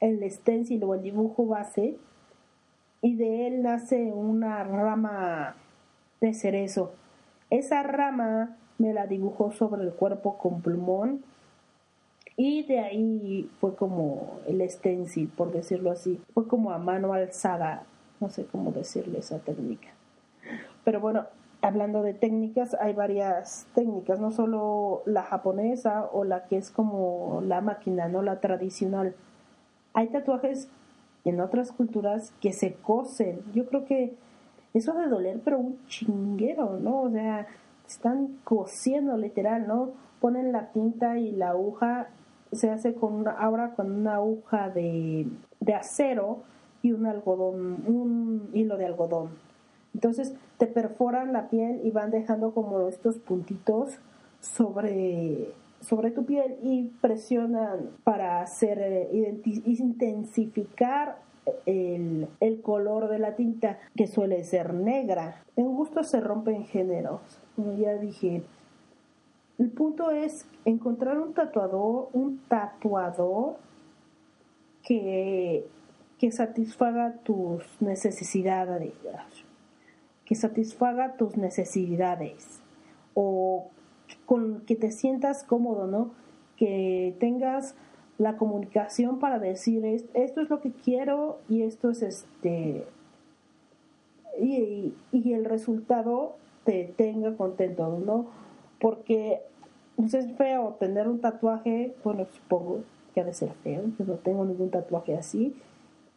[0.00, 1.96] el stencil o el dibujo base
[3.02, 5.56] y de él nace una rama
[6.20, 6.92] de cerezo.
[7.50, 11.22] Esa rama me la dibujó sobre el cuerpo con plumón
[12.36, 16.20] y de ahí fue como el stencil, por decirlo así.
[16.32, 17.84] Fue como a mano alzada
[18.20, 19.88] no sé cómo decirle esa técnica.
[20.84, 21.26] Pero bueno,
[21.62, 27.42] hablando de técnicas, hay varias técnicas, no solo la japonesa o la que es como
[27.46, 29.14] la máquina, no la tradicional.
[29.94, 30.68] Hay tatuajes
[31.24, 33.40] en otras culturas que se cosen.
[33.54, 34.14] Yo creo que
[34.72, 37.02] eso de doler, pero un chinguero, ¿no?
[37.02, 37.46] O sea,
[37.86, 39.90] están cosiendo literal, ¿no?
[40.20, 42.08] Ponen la tinta y la aguja
[42.52, 45.26] se hace con ahora con una aguja de,
[45.60, 46.42] de acero
[46.82, 49.30] y un algodón, un hilo de algodón.
[49.94, 53.98] Entonces te perforan la piel y van dejando como estos puntitos
[54.40, 61.18] sobre, sobre tu piel y presionan para hacer eh, intensificar
[61.66, 65.42] el, el, color de la tinta que suele ser negra.
[65.56, 67.20] En gusto se rompen géneros,
[67.56, 68.42] como ya dije.
[69.58, 73.56] El punto es encontrar un tatuador, un tatuador
[74.82, 75.66] que
[76.20, 78.92] que satisfaga tus necesidades,
[80.26, 82.60] que satisfaga tus necesidades
[83.14, 83.68] o
[84.26, 86.10] con que te sientas cómodo, ¿no?
[86.58, 87.74] Que tengas
[88.18, 92.84] la comunicación para decir esto es lo que quiero y esto es este
[94.38, 94.94] y,
[95.32, 98.26] el resultado te tenga contento, ¿no?
[98.78, 99.40] Porque
[99.96, 102.80] pues, es feo tener un tatuaje, bueno, supongo
[103.14, 105.56] que ha de ser feo, yo no tengo ningún tatuaje así,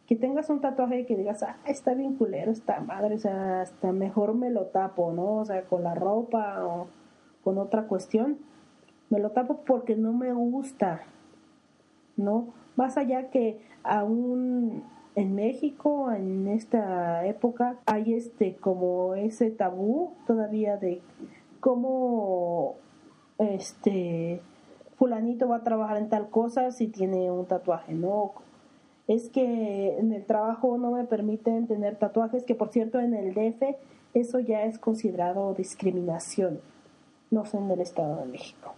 [0.06, 3.62] que tengas un tatuaje y que digas, ah, está bien culero, está madre, o sea,
[3.62, 5.36] hasta mejor me lo tapo, ¿no?
[5.36, 6.88] O sea, con la ropa o
[7.42, 8.38] con otra cuestión,
[9.10, 11.02] me lo tapo porque no me gusta,
[12.16, 12.48] ¿no?
[12.76, 14.84] Más allá que aún
[15.14, 21.00] en México, en esta época, hay este como ese tabú todavía de
[21.60, 22.76] cómo
[23.38, 24.42] este
[24.96, 28.32] fulanito va a trabajar en tal cosa si tiene un tatuaje, ¿no?
[29.06, 33.34] Es que en el trabajo no me permiten tener tatuajes, que por cierto en el
[33.34, 33.76] DF
[34.14, 36.60] eso ya es considerado discriminación,
[37.30, 38.74] no sé en el Estado de México,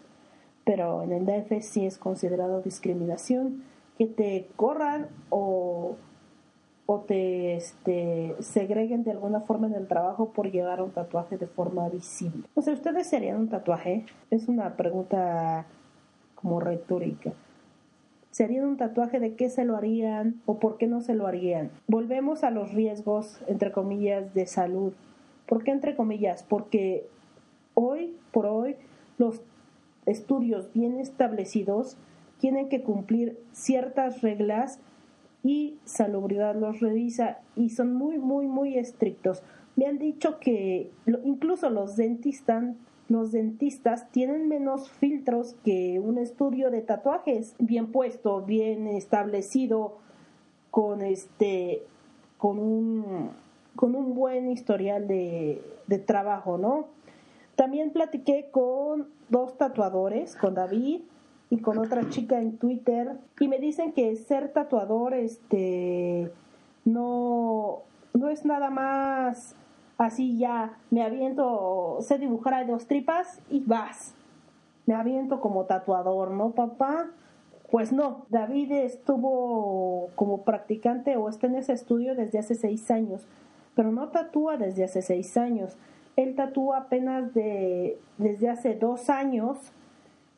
[0.65, 3.63] pero en el DF sí es considerado discriminación
[3.99, 5.97] que te corran o
[6.87, 11.49] o te este, segreguen de alguna forma en el trabajo por llevar un tatuaje de
[11.49, 12.45] forma visible.
[12.55, 14.07] O sea, ¿ustedes serían un tatuaje?
[14.31, 15.67] Es una pregunta
[16.37, 17.33] como retórica.
[18.37, 21.71] ¿Serían un tatuaje de qué se lo harían o por qué no se lo harían?
[21.87, 24.93] Volvemos a los riesgos, entre comillas, de salud.
[25.47, 26.43] ¿Por qué entre comillas?
[26.43, 27.07] Porque
[27.73, 28.77] hoy por hoy
[29.17, 29.41] los
[30.05, 31.97] estudios bien establecidos
[32.39, 34.81] tienen que cumplir ciertas reglas
[35.43, 39.43] y salubridad los revisa y son muy, muy, muy estrictos.
[39.77, 40.91] Me han dicho que
[41.25, 42.67] incluso los dentistas,
[43.09, 49.99] los dentistas tienen menos filtros que un estudio de tatuajes bien puesto, bien establecido,
[50.71, 51.83] con este,
[52.37, 53.31] con un,
[53.77, 56.89] con un buen historial de, de trabajo, ¿no?
[57.55, 61.01] También platiqué con dos tatuadores, con David
[61.49, 66.31] y con otra chica en Twitter y me dicen que ser tatuador este
[66.85, 67.83] no
[68.15, 69.55] no es nada más
[69.99, 74.15] así ya me aviento sé dibujar a dos tripas y vas.
[74.87, 77.09] Me aviento como tatuador no papá
[77.71, 83.27] pues no David estuvo como practicante o está en ese estudio desde hace seis años
[83.77, 85.77] pero no tatúa desde hace seis años.
[86.17, 89.59] Él tatúa apenas de desde hace dos años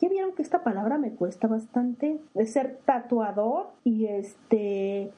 [0.00, 5.12] Ya vieron que esta palabra me cuesta bastante de ser tatuador y este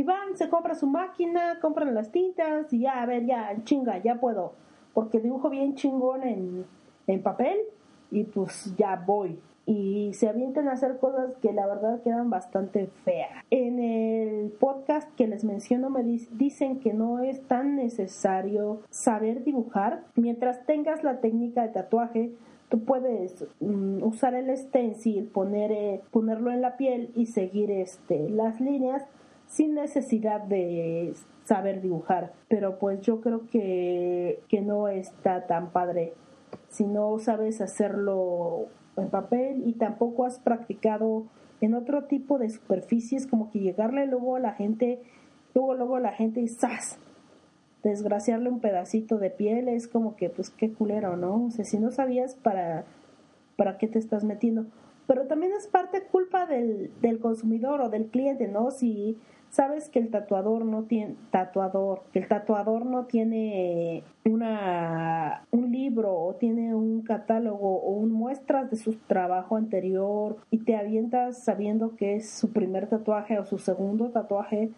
[0.00, 3.98] y van, se compra su máquina, compran las tintas y ya, a ver, ya, chinga,
[3.98, 4.54] ya puedo,
[4.94, 6.64] porque dibujo bien chingón en,
[7.06, 7.58] en papel
[8.10, 9.38] y pues ya voy.
[9.66, 13.44] Y se avientan a hacer cosas que la verdad quedan bastante feas.
[13.50, 20.04] En el podcast que les menciono me dicen que no es tan necesario saber dibujar
[20.14, 22.32] mientras tengas la técnica de tatuaje
[22.70, 28.30] tú puedes mm, usar el stencil, poner, eh, ponerlo en la piel y seguir este,
[28.30, 29.04] las líneas
[29.50, 31.12] sin necesidad de
[31.44, 32.32] saber dibujar.
[32.48, 36.14] Pero pues yo creo que, que no está tan padre
[36.68, 41.24] si no sabes hacerlo en papel y tampoco has practicado
[41.60, 45.00] en otro tipo de superficies, como que llegarle luego a la gente,
[45.54, 46.98] luego luego a la gente y ¡zas!
[47.82, 51.46] desgraciarle un pedacito de piel es como que pues qué culero, ¿no?
[51.46, 52.84] O sea, si no sabías para
[53.56, 54.66] para qué te estás metiendo.
[55.06, 58.70] Pero también es parte culpa del, del consumidor o del cliente, ¿no?
[58.70, 59.18] Si
[59.50, 66.34] sabes que el tatuador no tiene tatuador, el tatuador no tiene una un libro o
[66.34, 72.16] tiene un catálogo o un muestras de su trabajo anterior y te avientas sabiendo que
[72.16, 74.70] es su primer tatuaje o su segundo tatuaje,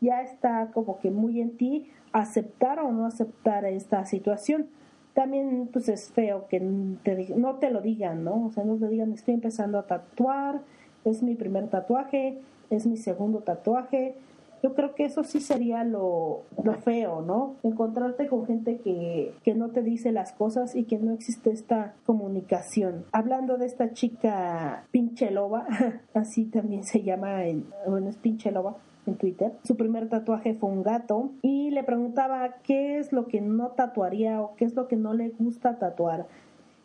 [0.00, 4.68] ya está como que muy en ti aceptar o no aceptar esta situación.
[5.14, 6.60] También pues es feo que
[7.02, 8.46] te, no te lo digan, ¿no?
[8.46, 10.62] O sea, no te digan estoy empezando a tatuar,
[11.04, 12.38] es mi primer tatuaje,
[12.76, 14.14] es mi segundo tatuaje.
[14.62, 17.56] Yo creo que eso sí sería lo, lo feo, ¿no?
[17.64, 21.94] Encontrarte con gente que, que no te dice las cosas y que no existe esta
[22.06, 23.04] comunicación.
[23.10, 25.66] Hablando de esta chica pinche loba,
[26.14, 29.52] así también se llama, en, bueno, es pinche loba en Twitter.
[29.64, 34.40] Su primer tatuaje fue un gato y le preguntaba qué es lo que no tatuaría
[34.40, 36.28] o qué es lo que no le gusta tatuar.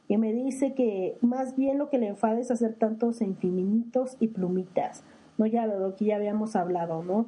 [0.07, 4.29] Y me dice que más bien lo que le enfada es hacer tantos infinitos y
[4.29, 5.03] plumitas.
[5.37, 7.25] No ya lo que ya habíamos hablado, ¿no?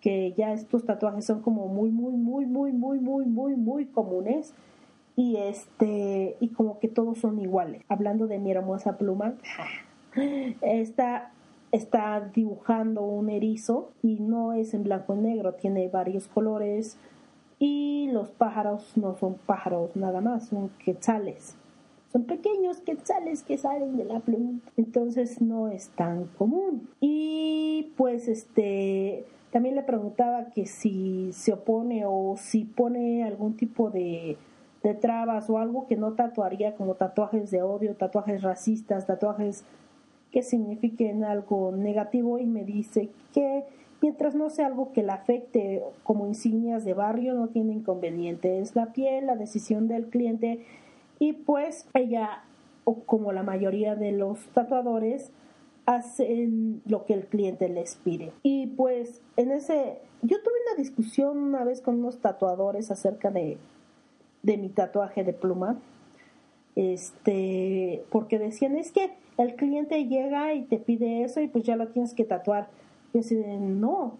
[0.00, 4.54] Que ya estos tatuajes son como muy, muy, muy, muy, muy, muy, muy, muy comunes.
[5.16, 7.82] Y este, y como que todos son iguales.
[7.88, 9.34] Hablando de mi hermosa pluma,
[10.60, 11.32] esta
[11.72, 16.96] está dibujando un erizo y no es en blanco y negro, tiene varios colores
[17.58, 21.56] y los pájaros no son pájaros nada más, son quetzales.
[22.16, 24.58] Son pequeños quetzales que salen de la pluma.
[24.78, 26.88] Entonces no es tan común.
[26.98, 33.90] Y pues este también le preguntaba que si se opone o si pone algún tipo
[33.90, 34.38] de,
[34.82, 39.66] de trabas o algo que no tatuaría como tatuajes de odio, tatuajes racistas, tatuajes
[40.30, 43.64] que signifiquen algo negativo y me dice que
[44.00, 48.58] mientras no sea algo que la afecte como insignias de barrio no tiene inconveniente.
[48.60, 50.64] Es la piel, la decisión del cliente
[51.18, 52.42] y pues ella
[52.84, 55.30] o como la mayoría de los tatuadores
[55.86, 58.32] hacen lo que el cliente les pide.
[58.42, 63.58] Y pues en ese yo tuve una discusión una vez con unos tatuadores acerca de
[64.46, 65.76] de mi tatuaje de pluma.
[66.76, 71.76] Este, porque decían, es que el cliente llega y te pide eso y pues ya
[71.76, 72.68] lo tienes que tatuar.
[73.12, 74.16] Y así no,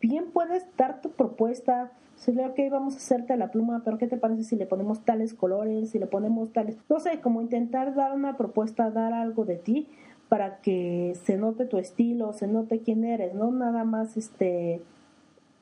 [0.00, 1.90] bien puedes dar tu propuesta,
[2.28, 5.90] ok, vamos a hacerte la pluma, pero ¿qué te parece si le ponemos tales colores,
[5.90, 9.88] si le ponemos tales, no sé, como intentar dar una propuesta, dar algo de ti
[10.28, 14.80] para que se note tu estilo, se note quién eres, no nada más este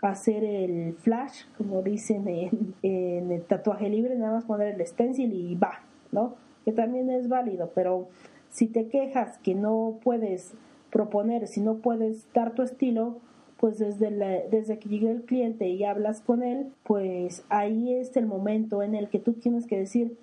[0.02, 5.32] hacer el flash, como dicen en, en el tatuaje libre, nada más poner el stencil
[5.32, 5.80] y va,
[6.12, 6.34] ¿no?
[6.64, 8.08] Que también es válido, pero
[8.50, 10.54] si te quejas que no puedes
[10.90, 13.16] proponer, si no puedes dar tu estilo,
[13.58, 18.26] pues desde, desde que llegue el cliente y hablas con él, pues ahí es el
[18.26, 20.16] momento en el que tú tienes que decir,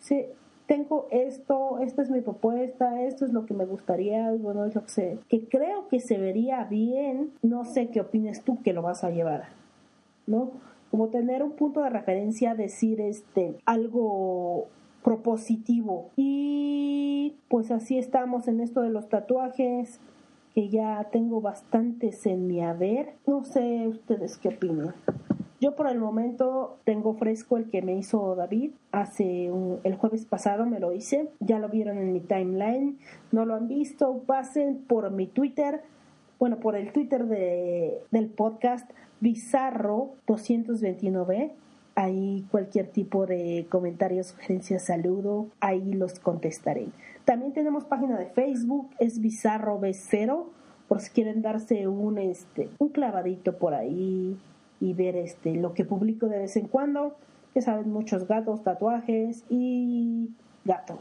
[0.00, 0.24] sí,
[0.66, 4.88] tengo esto, esta es mi propuesta, esto es lo que me gustaría, bueno, es que
[4.88, 9.04] sé, que creo que se vería bien, no sé qué opines tú que lo vas
[9.04, 9.44] a llevar,
[10.26, 10.50] ¿no?
[10.90, 14.68] Como tener un punto de referencia, decir este algo
[15.02, 16.10] propositivo.
[16.16, 20.00] Y pues así estamos en esto de los tatuajes,
[20.58, 23.14] que ya tengo bastantes en mi haber.
[23.28, 24.92] No sé ustedes qué opinan.
[25.60, 29.52] Yo por el momento tengo fresco el que me hizo David hace
[29.84, 32.98] el jueves pasado me lo hice, ya lo vieron en mi timeline,
[33.30, 35.82] no lo han visto, pasen por mi Twitter,
[36.40, 38.90] bueno, por el Twitter de, del podcast
[39.20, 41.54] Bizarro 229
[41.98, 46.86] Ahí cualquier tipo de comentario, sugerencia, saludo, ahí los contestaré.
[47.28, 50.46] También tenemos página de Facebook, es Bizarro B0,
[50.88, 54.38] por si quieren darse un, este, un clavadito por ahí
[54.80, 57.16] y ver este, lo que publico de vez en cuando.
[57.54, 60.30] Ya saben, muchos gatos, tatuajes y
[60.64, 61.00] gato.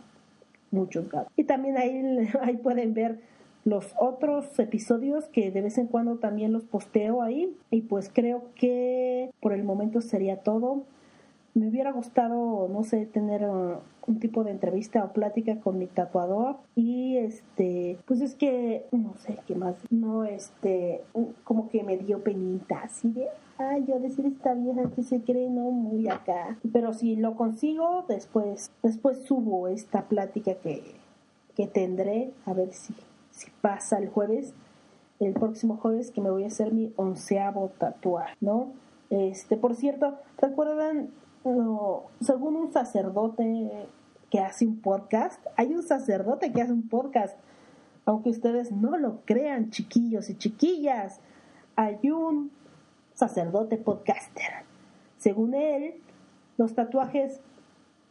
[0.70, 1.32] Muchos gatos.
[1.38, 3.22] Y también ahí, ahí pueden ver
[3.64, 8.50] los otros episodios que de vez en cuando también los posteo ahí y pues creo
[8.54, 10.84] que por el momento sería todo.
[11.54, 13.48] Me hubiera gustado, no sé, tener
[14.08, 19.14] un tipo de entrevista o plática con mi tatuador y este, pues es que no
[19.18, 21.02] sé qué más, no este,
[21.44, 23.28] como que me dio penita así de,
[23.58, 28.06] ay, yo decir esta vieja que se cree no muy acá, pero si lo consigo
[28.08, 30.82] después, después subo esta plática que,
[31.56, 32.94] que tendré a ver si
[33.38, 34.54] si pasa el jueves,
[35.20, 38.70] el próximo jueves que me voy a hacer mi onceavo tatuaje, ¿no?
[39.10, 41.10] Este, por cierto, ¿recuerdan?
[42.20, 43.88] según un sacerdote
[44.30, 45.46] que hace un podcast.
[45.56, 47.38] Hay un sacerdote que hace un podcast.
[48.06, 51.20] Aunque ustedes no lo crean, chiquillos y chiquillas,
[51.76, 52.52] hay un
[53.14, 54.66] sacerdote podcaster.
[55.18, 55.96] Según él,
[56.58, 57.42] los tatuajes,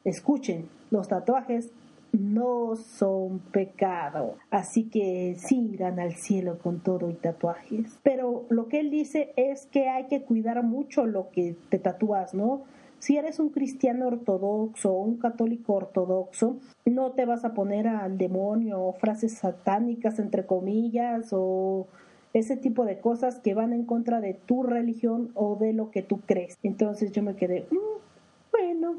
[0.05, 1.73] escuchen, los tatuajes
[2.13, 4.37] no son pecado.
[4.51, 7.99] Así que sí irán al cielo con todo y tatuajes.
[8.03, 12.35] Pero lo que él dice es que hay que cuidar mucho lo que te tatúas,
[12.35, 12.65] ¿no?
[12.99, 18.19] Si eres un cristiano ortodoxo o un católico ortodoxo, no te vas a poner al
[18.19, 21.87] demonio o frases satánicas, entre comillas, o
[22.33, 26.03] ese tipo de cosas que van en contra de tu religión o de lo que
[26.03, 26.59] tú crees.
[26.63, 28.97] Entonces yo me quedé, mm, bueno,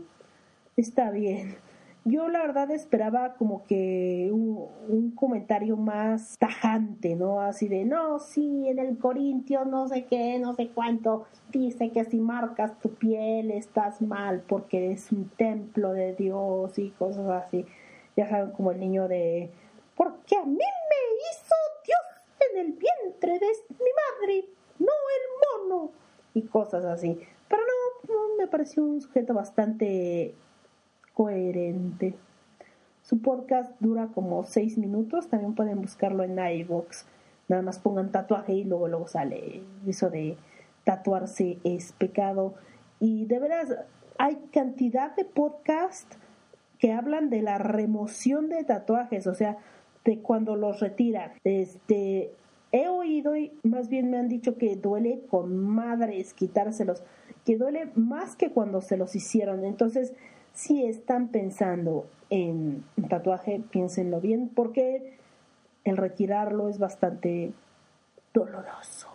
[0.76, 1.56] está bien
[2.08, 7.41] yo la verdad esperaba como que un, comentario más tajante, ¿no?
[7.41, 12.05] Así de, no, sí, en el Corintio no sé qué, no sé cuánto, dice que
[12.05, 17.66] si marcas tu piel estás mal porque es un templo de Dios y cosas así.
[18.16, 19.51] Ya saben, como el niño de,
[19.95, 21.01] porque a mí me
[21.32, 21.55] hizo
[21.86, 23.91] Dios en el vientre de mi
[24.26, 24.45] madre,
[24.80, 25.91] no el mono,
[26.34, 27.20] y cosas así.
[27.49, 27.62] Pero
[28.08, 30.36] no me pareció un sujeto bastante
[31.18, 32.13] coherente.
[33.01, 37.05] Su podcast dura como seis minutos, también pueden buscarlo en iVoox.
[37.47, 40.38] Nada más pongan tatuaje y luego luego sale eso de
[40.84, 42.53] tatuarse es pecado.
[42.99, 43.76] Y de veras,
[44.20, 46.20] hay cantidad de podcasts
[46.78, 49.57] que hablan de la remoción de tatuajes, o sea,
[50.05, 51.32] de cuando los retiran.
[51.43, 52.32] Este,
[52.72, 57.01] he oído y más bien me han dicho que duele con madres quitárselos,
[57.43, 59.65] que duele más que cuando se los hicieron.
[59.65, 60.13] Entonces,
[60.58, 65.16] si están pensando en un tatuaje, piénsenlo bien, porque
[65.84, 67.53] el retirarlo es bastante
[68.34, 69.08] doloroso.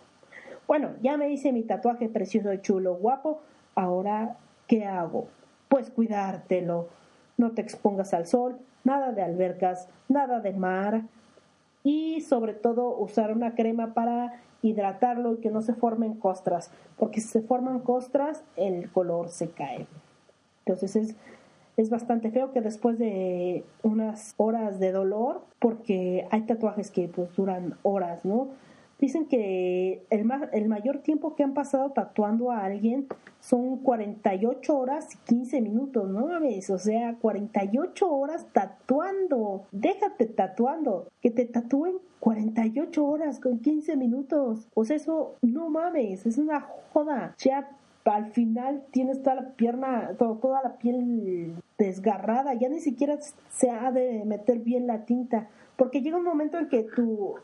[0.67, 3.41] Bueno, ya me hice mi tatuaje precioso, chulo, guapo.
[3.75, 4.37] Ahora,
[4.67, 5.27] ¿qué hago?
[5.67, 6.87] Pues cuidártelo.
[7.35, 11.01] No te expongas al sol, nada de albercas, nada de mar.
[11.83, 17.19] Y sobre todo usar una crema para hidratarlo y que no se formen costras, porque
[17.19, 19.87] si se forman costras, el color se cae.
[20.65, 21.15] Entonces es,
[21.77, 27.35] es bastante feo que después de unas horas de dolor, porque hay tatuajes que pues
[27.35, 28.49] duran horas, ¿no?
[28.99, 33.07] Dicen que el, el mayor tiempo que han pasado tatuando a alguien
[33.41, 36.69] son 48 horas y 15 minutos, ¿no mames?
[36.69, 39.65] O sea, 48 horas tatuando.
[39.73, 41.09] Déjate tatuando.
[41.19, 44.69] Que te tatúen 48 horas con 15 minutos.
[44.73, 46.61] O sea, eso no mames, es una
[46.93, 47.35] joda.
[47.39, 47.69] Ya
[48.05, 53.17] al final tienes toda la pierna, toda la piel desgarrada, ya ni siquiera
[53.49, 55.47] se ha de meter bien la tinta,
[55.77, 57.35] porque llega un momento en que tu,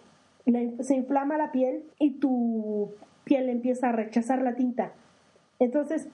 [0.82, 2.92] se inflama la piel y tu
[3.24, 4.92] piel empieza a rechazar la tinta.
[5.60, 6.08] Entonces,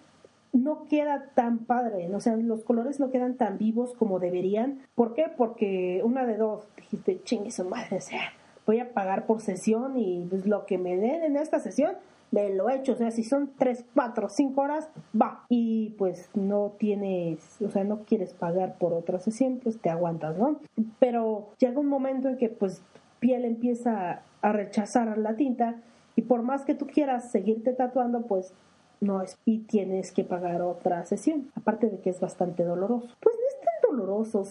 [0.53, 4.79] no queda tan padre, o sea, los colores no quedan tan vivos como deberían.
[4.95, 5.25] ¿Por qué?
[5.35, 8.31] Porque una de dos, dijiste, chingue su madre, sea,
[8.65, 11.95] voy a pagar por sesión y pues, lo que me den en esta sesión
[12.32, 12.93] de lo hecho.
[12.93, 15.45] O sea, si son 3, 4, 5 horas, va.
[15.49, 20.38] Y pues no tienes, o sea, no quieres pagar por otra sesión, pues te aguantas,
[20.38, 20.59] ¿no?
[20.99, 22.82] Pero llega un momento en que pues
[23.19, 25.76] piel empieza a rechazar la tinta
[26.15, 28.53] y por más que tú quieras seguirte tatuando, pues
[29.01, 31.49] no es y tienes que pagar otra sesión.
[31.55, 33.07] Aparte de que es bastante doloroso.
[33.19, 34.43] Pues no es tan doloroso.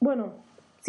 [0.00, 0.32] Bueno,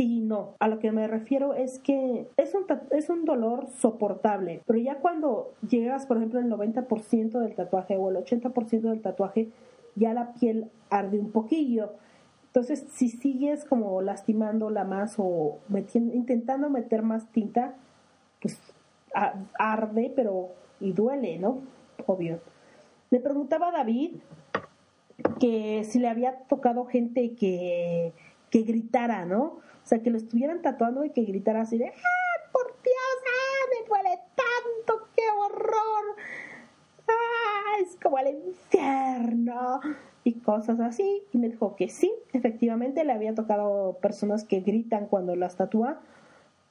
[0.01, 0.55] Sí, no.
[0.57, 4.95] A lo que me refiero es que es un, es un dolor soportable, pero ya
[4.95, 9.49] cuando llegas, por ejemplo, el 90% del tatuaje o el 80% del tatuaje,
[9.95, 11.91] ya la piel arde un poquillo.
[12.47, 15.59] Entonces, si sigues como lastimándola más o
[15.93, 17.75] intentando meter más tinta,
[18.41, 18.59] pues
[19.13, 20.49] arde, pero
[20.79, 21.59] y duele, ¿no?
[22.07, 22.39] Obvio.
[23.11, 24.15] Le preguntaba a David
[25.39, 28.13] que si le había tocado gente que,
[28.49, 29.61] que gritara, ¿no?
[29.83, 33.17] O sea, que lo estuvieran tatuando y que gritara así de, ¡ah, por Dios!
[33.27, 35.07] ¡ah, me duele tanto!
[35.15, 36.15] ¡qué horror!
[37.07, 39.79] ¡ah, es como el infierno!
[40.23, 41.23] Y cosas así.
[41.33, 45.99] Y me dijo que sí, efectivamente le había tocado personas que gritan cuando las tatúa,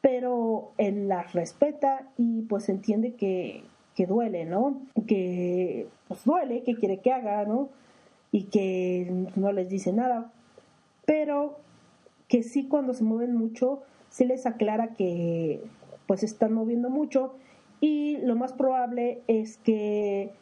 [0.00, 3.64] pero él las respeta y pues entiende que,
[3.96, 4.80] que duele, ¿no?
[5.06, 7.68] Que pues duele, que quiere que haga, ¿no?
[8.32, 10.32] Y que no les dice nada.
[11.04, 11.58] Pero
[12.30, 15.60] que sí cuando se mueven mucho, se les aclara que
[16.06, 17.34] pues están moviendo mucho
[17.80, 20.32] y lo más probable es que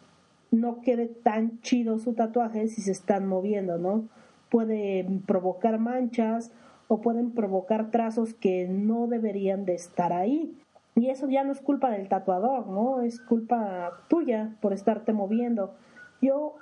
[0.51, 4.07] no quede tan chido su tatuaje si se están moviendo, ¿no?
[4.51, 6.53] Pueden provocar manchas
[6.89, 10.55] o pueden provocar trazos que no deberían de estar ahí.
[10.95, 13.01] Y eso ya no es culpa del tatuador, ¿no?
[13.01, 15.75] Es culpa tuya por estarte moviendo.
[16.21, 16.55] Yo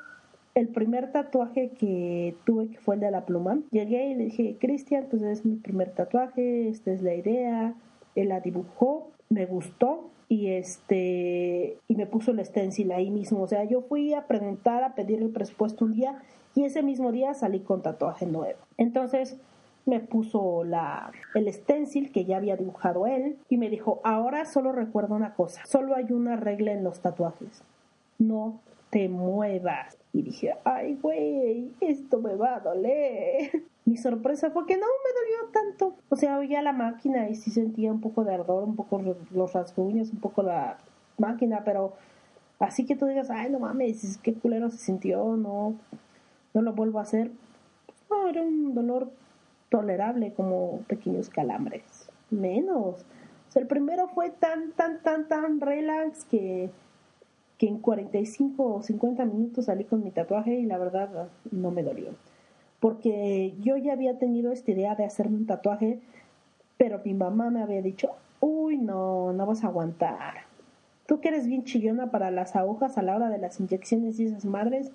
[0.56, 3.60] el primer tatuaje que tuve que fue el de la pluma.
[3.70, 7.74] Llegué y le dije, Cristian, pues es mi primer tatuaje, esta es la idea.
[8.14, 13.42] Él la dibujó, me gustó y este y me puso el stencil ahí mismo.
[13.42, 16.22] O sea, yo fui a preguntar, a pedir el presupuesto un día
[16.54, 18.58] y ese mismo día salí con tatuaje nuevo.
[18.78, 19.36] Entonces
[19.84, 24.72] me puso la, el stencil que ya había dibujado él y me dijo, ahora solo
[24.72, 27.62] recuerdo una cosa, solo hay una regla en los tatuajes,
[28.18, 28.58] no
[28.90, 29.98] te muevas.
[30.16, 33.50] Y dije, ay, güey, esto me va a doler.
[33.84, 35.94] Mi sorpresa fue que no me dolió tanto.
[36.08, 38.98] O sea, oía la máquina y sí sentía un poco de ardor, un poco
[39.30, 40.78] los rasguños, un poco la
[41.18, 41.92] máquina, pero
[42.58, 45.74] así que tú digas, ay, no mames, qué culero se sintió, no,
[46.54, 47.30] no lo vuelvo a hacer.
[48.08, 49.10] No, era un dolor
[49.68, 52.08] tolerable como pequeños calambres.
[52.30, 53.04] Menos.
[53.48, 56.70] O sea, el primero fue tan, tan, tan, tan relax que
[57.58, 61.82] que en 45 o 50 minutos salí con mi tatuaje y la verdad no me
[61.82, 62.10] dolió.
[62.80, 66.00] Porque yo ya había tenido esta idea de hacerme un tatuaje,
[66.76, 70.44] pero mi mamá me había dicho, uy, no, no vas a aguantar.
[71.06, 74.26] Tú que eres bien chillona para las agujas a la hora de las inyecciones y
[74.26, 74.90] esas madres,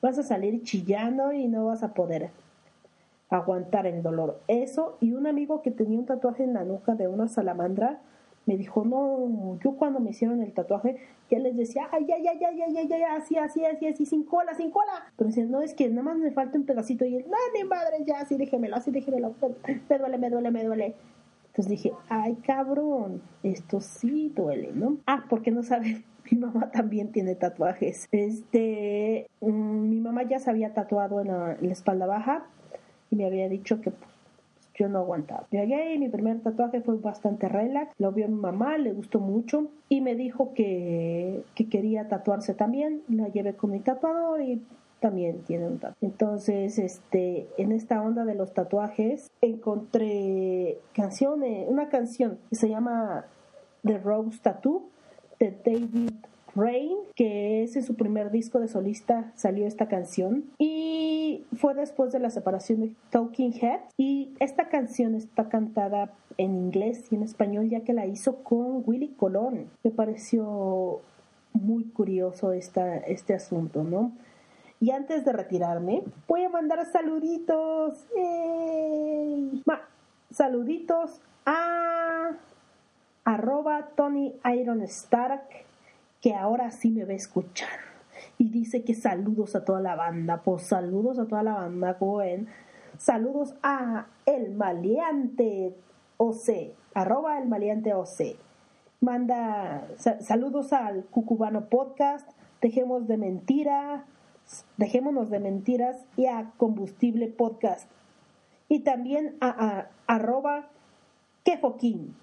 [0.00, 2.30] vas a salir chillando y no vas a poder
[3.28, 4.40] aguantar el dolor.
[4.48, 8.00] Eso y un amigo que tenía un tatuaje en la nuca de una salamandra,
[8.46, 10.96] me dijo, no, yo cuando me hicieron el tatuaje,
[11.30, 14.24] ya les decía, ay, ay, ay, ay, ay, ay, ay, así, así, así, así, sin
[14.24, 14.92] cola, sin cola.
[15.16, 17.04] Pero decían, no, es que nada más me falta un pedacito.
[17.04, 19.34] Y él, no, mi madre, ya, así déjemelo, así déjemelo,
[19.88, 20.94] me duele, me duele, me duele.
[21.52, 24.96] Entonces dije, ay, cabrón, esto sí duele, ¿no?
[25.06, 28.08] Ah, porque no sabe, mi mamá también tiene tatuajes.
[28.10, 32.46] Este, mi mamá ya se había tatuado en la, espalda baja
[33.10, 33.92] y me había dicho que
[34.82, 35.46] yo no aguantaba.
[35.50, 39.68] Llegué y mi primer tatuaje fue bastante relax, lo vio mi mamá, le gustó mucho
[39.88, 44.60] y me dijo que, que quería tatuarse también, la llevé con mi tatuador y
[44.98, 46.04] también tiene un tatuaje.
[46.04, 53.26] Entonces, este, en esta onda de los tatuajes, encontré canciones, una canción que se llama
[53.84, 54.88] The Rose Tattoo
[55.38, 56.12] de David
[56.54, 60.44] Rain, que es en su primer disco de solista, salió esta canción.
[60.58, 63.80] Y fue después de la separación de Talking Head.
[63.96, 68.82] Y esta canción está cantada en inglés y en español, ya que la hizo con
[68.86, 69.70] Willy Colón.
[69.82, 71.00] Me pareció
[71.52, 74.12] muy curioso esta, este asunto, ¿no?
[74.80, 78.04] Y antes de retirarme, voy a mandar saluditos.
[80.30, 82.32] saluditos a
[83.24, 85.42] arroba Tony Iron Stark
[86.22, 87.68] que ahora sí me va a escuchar.
[88.38, 90.42] Y dice que saludos a toda la banda.
[90.42, 92.48] Pues saludos a toda la banda, Cohen.
[92.96, 95.74] Saludos a El Maleante
[96.18, 98.36] OC, arroba El Maleante OC.
[99.00, 99.88] Manda
[100.20, 102.28] saludos al Cucubano Podcast.
[102.60, 104.04] Dejemos de mentiras,
[104.76, 107.90] dejémonos de mentiras y a Combustible Podcast.
[108.68, 110.68] Y también a, a arroba
[111.42, 112.14] Kefoquín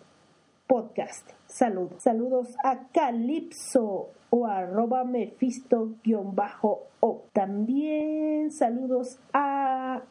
[0.69, 1.27] podcast.
[1.47, 2.03] Saludos.
[2.03, 5.95] Saludos a Calypso o arroba Mefisto-o.
[7.33, 10.03] También saludos a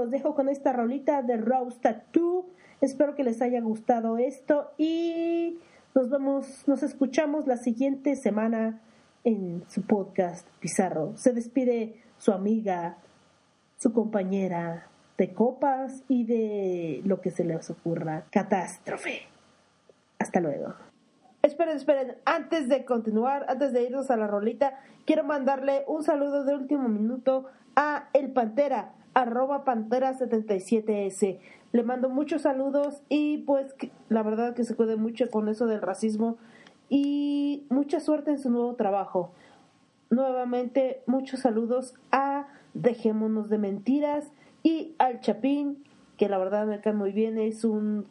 [0.00, 2.46] los dejo con esta rolita de Rose Tattoo.
[2.80, 5.58] Espero que les haya gustado esto y
[5.94, 8.80] nos vemos, nos escuchamos la siguiente semana
[9.24, 11.12] en su podcast Pizarro.
[11.18, 12.96] Se despide su amiga,
[13.76, 14.86] su compañera
[15.18, 18.24] de copas y de lo que se les ocurra.
[18.30, 19.28] Catástrofe.
[20.18, 20.76] Hasta luego.
[21.42, 26.44] Esperen, esperen, antes de continuar, antes de irnos a la rolita, quiero mandarle un saludo
[26.44, 27.44] de último minuto
[27.76, 31.38] a El Pantera arroba pantera77s.
[31.72, 33.74] Le mando muchos saludos y pues
[34.08, 36.36] la verdad que se cuide mucho con eso del racismo
[36.88, 39.32] y mucha suerte en su nuevo trabajo.
[40.10, 44.32] Nuevamente muchos saludos a Dejémonos de Mentiras
[44.62, 45.84] y al Chapín,
[46.16, 48.06] que la verdad me cae muy bien, es un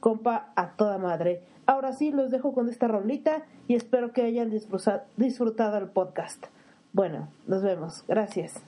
[0.00, 1.42] compa a toda madre.
[1.66, 6.46] Ahora sí, los dejo con esta rolita y espero que hayan disfrutado el podcast.
[6.92, 8.04] Bueno, nos vemos.
[8.08, 8.62] Gracias.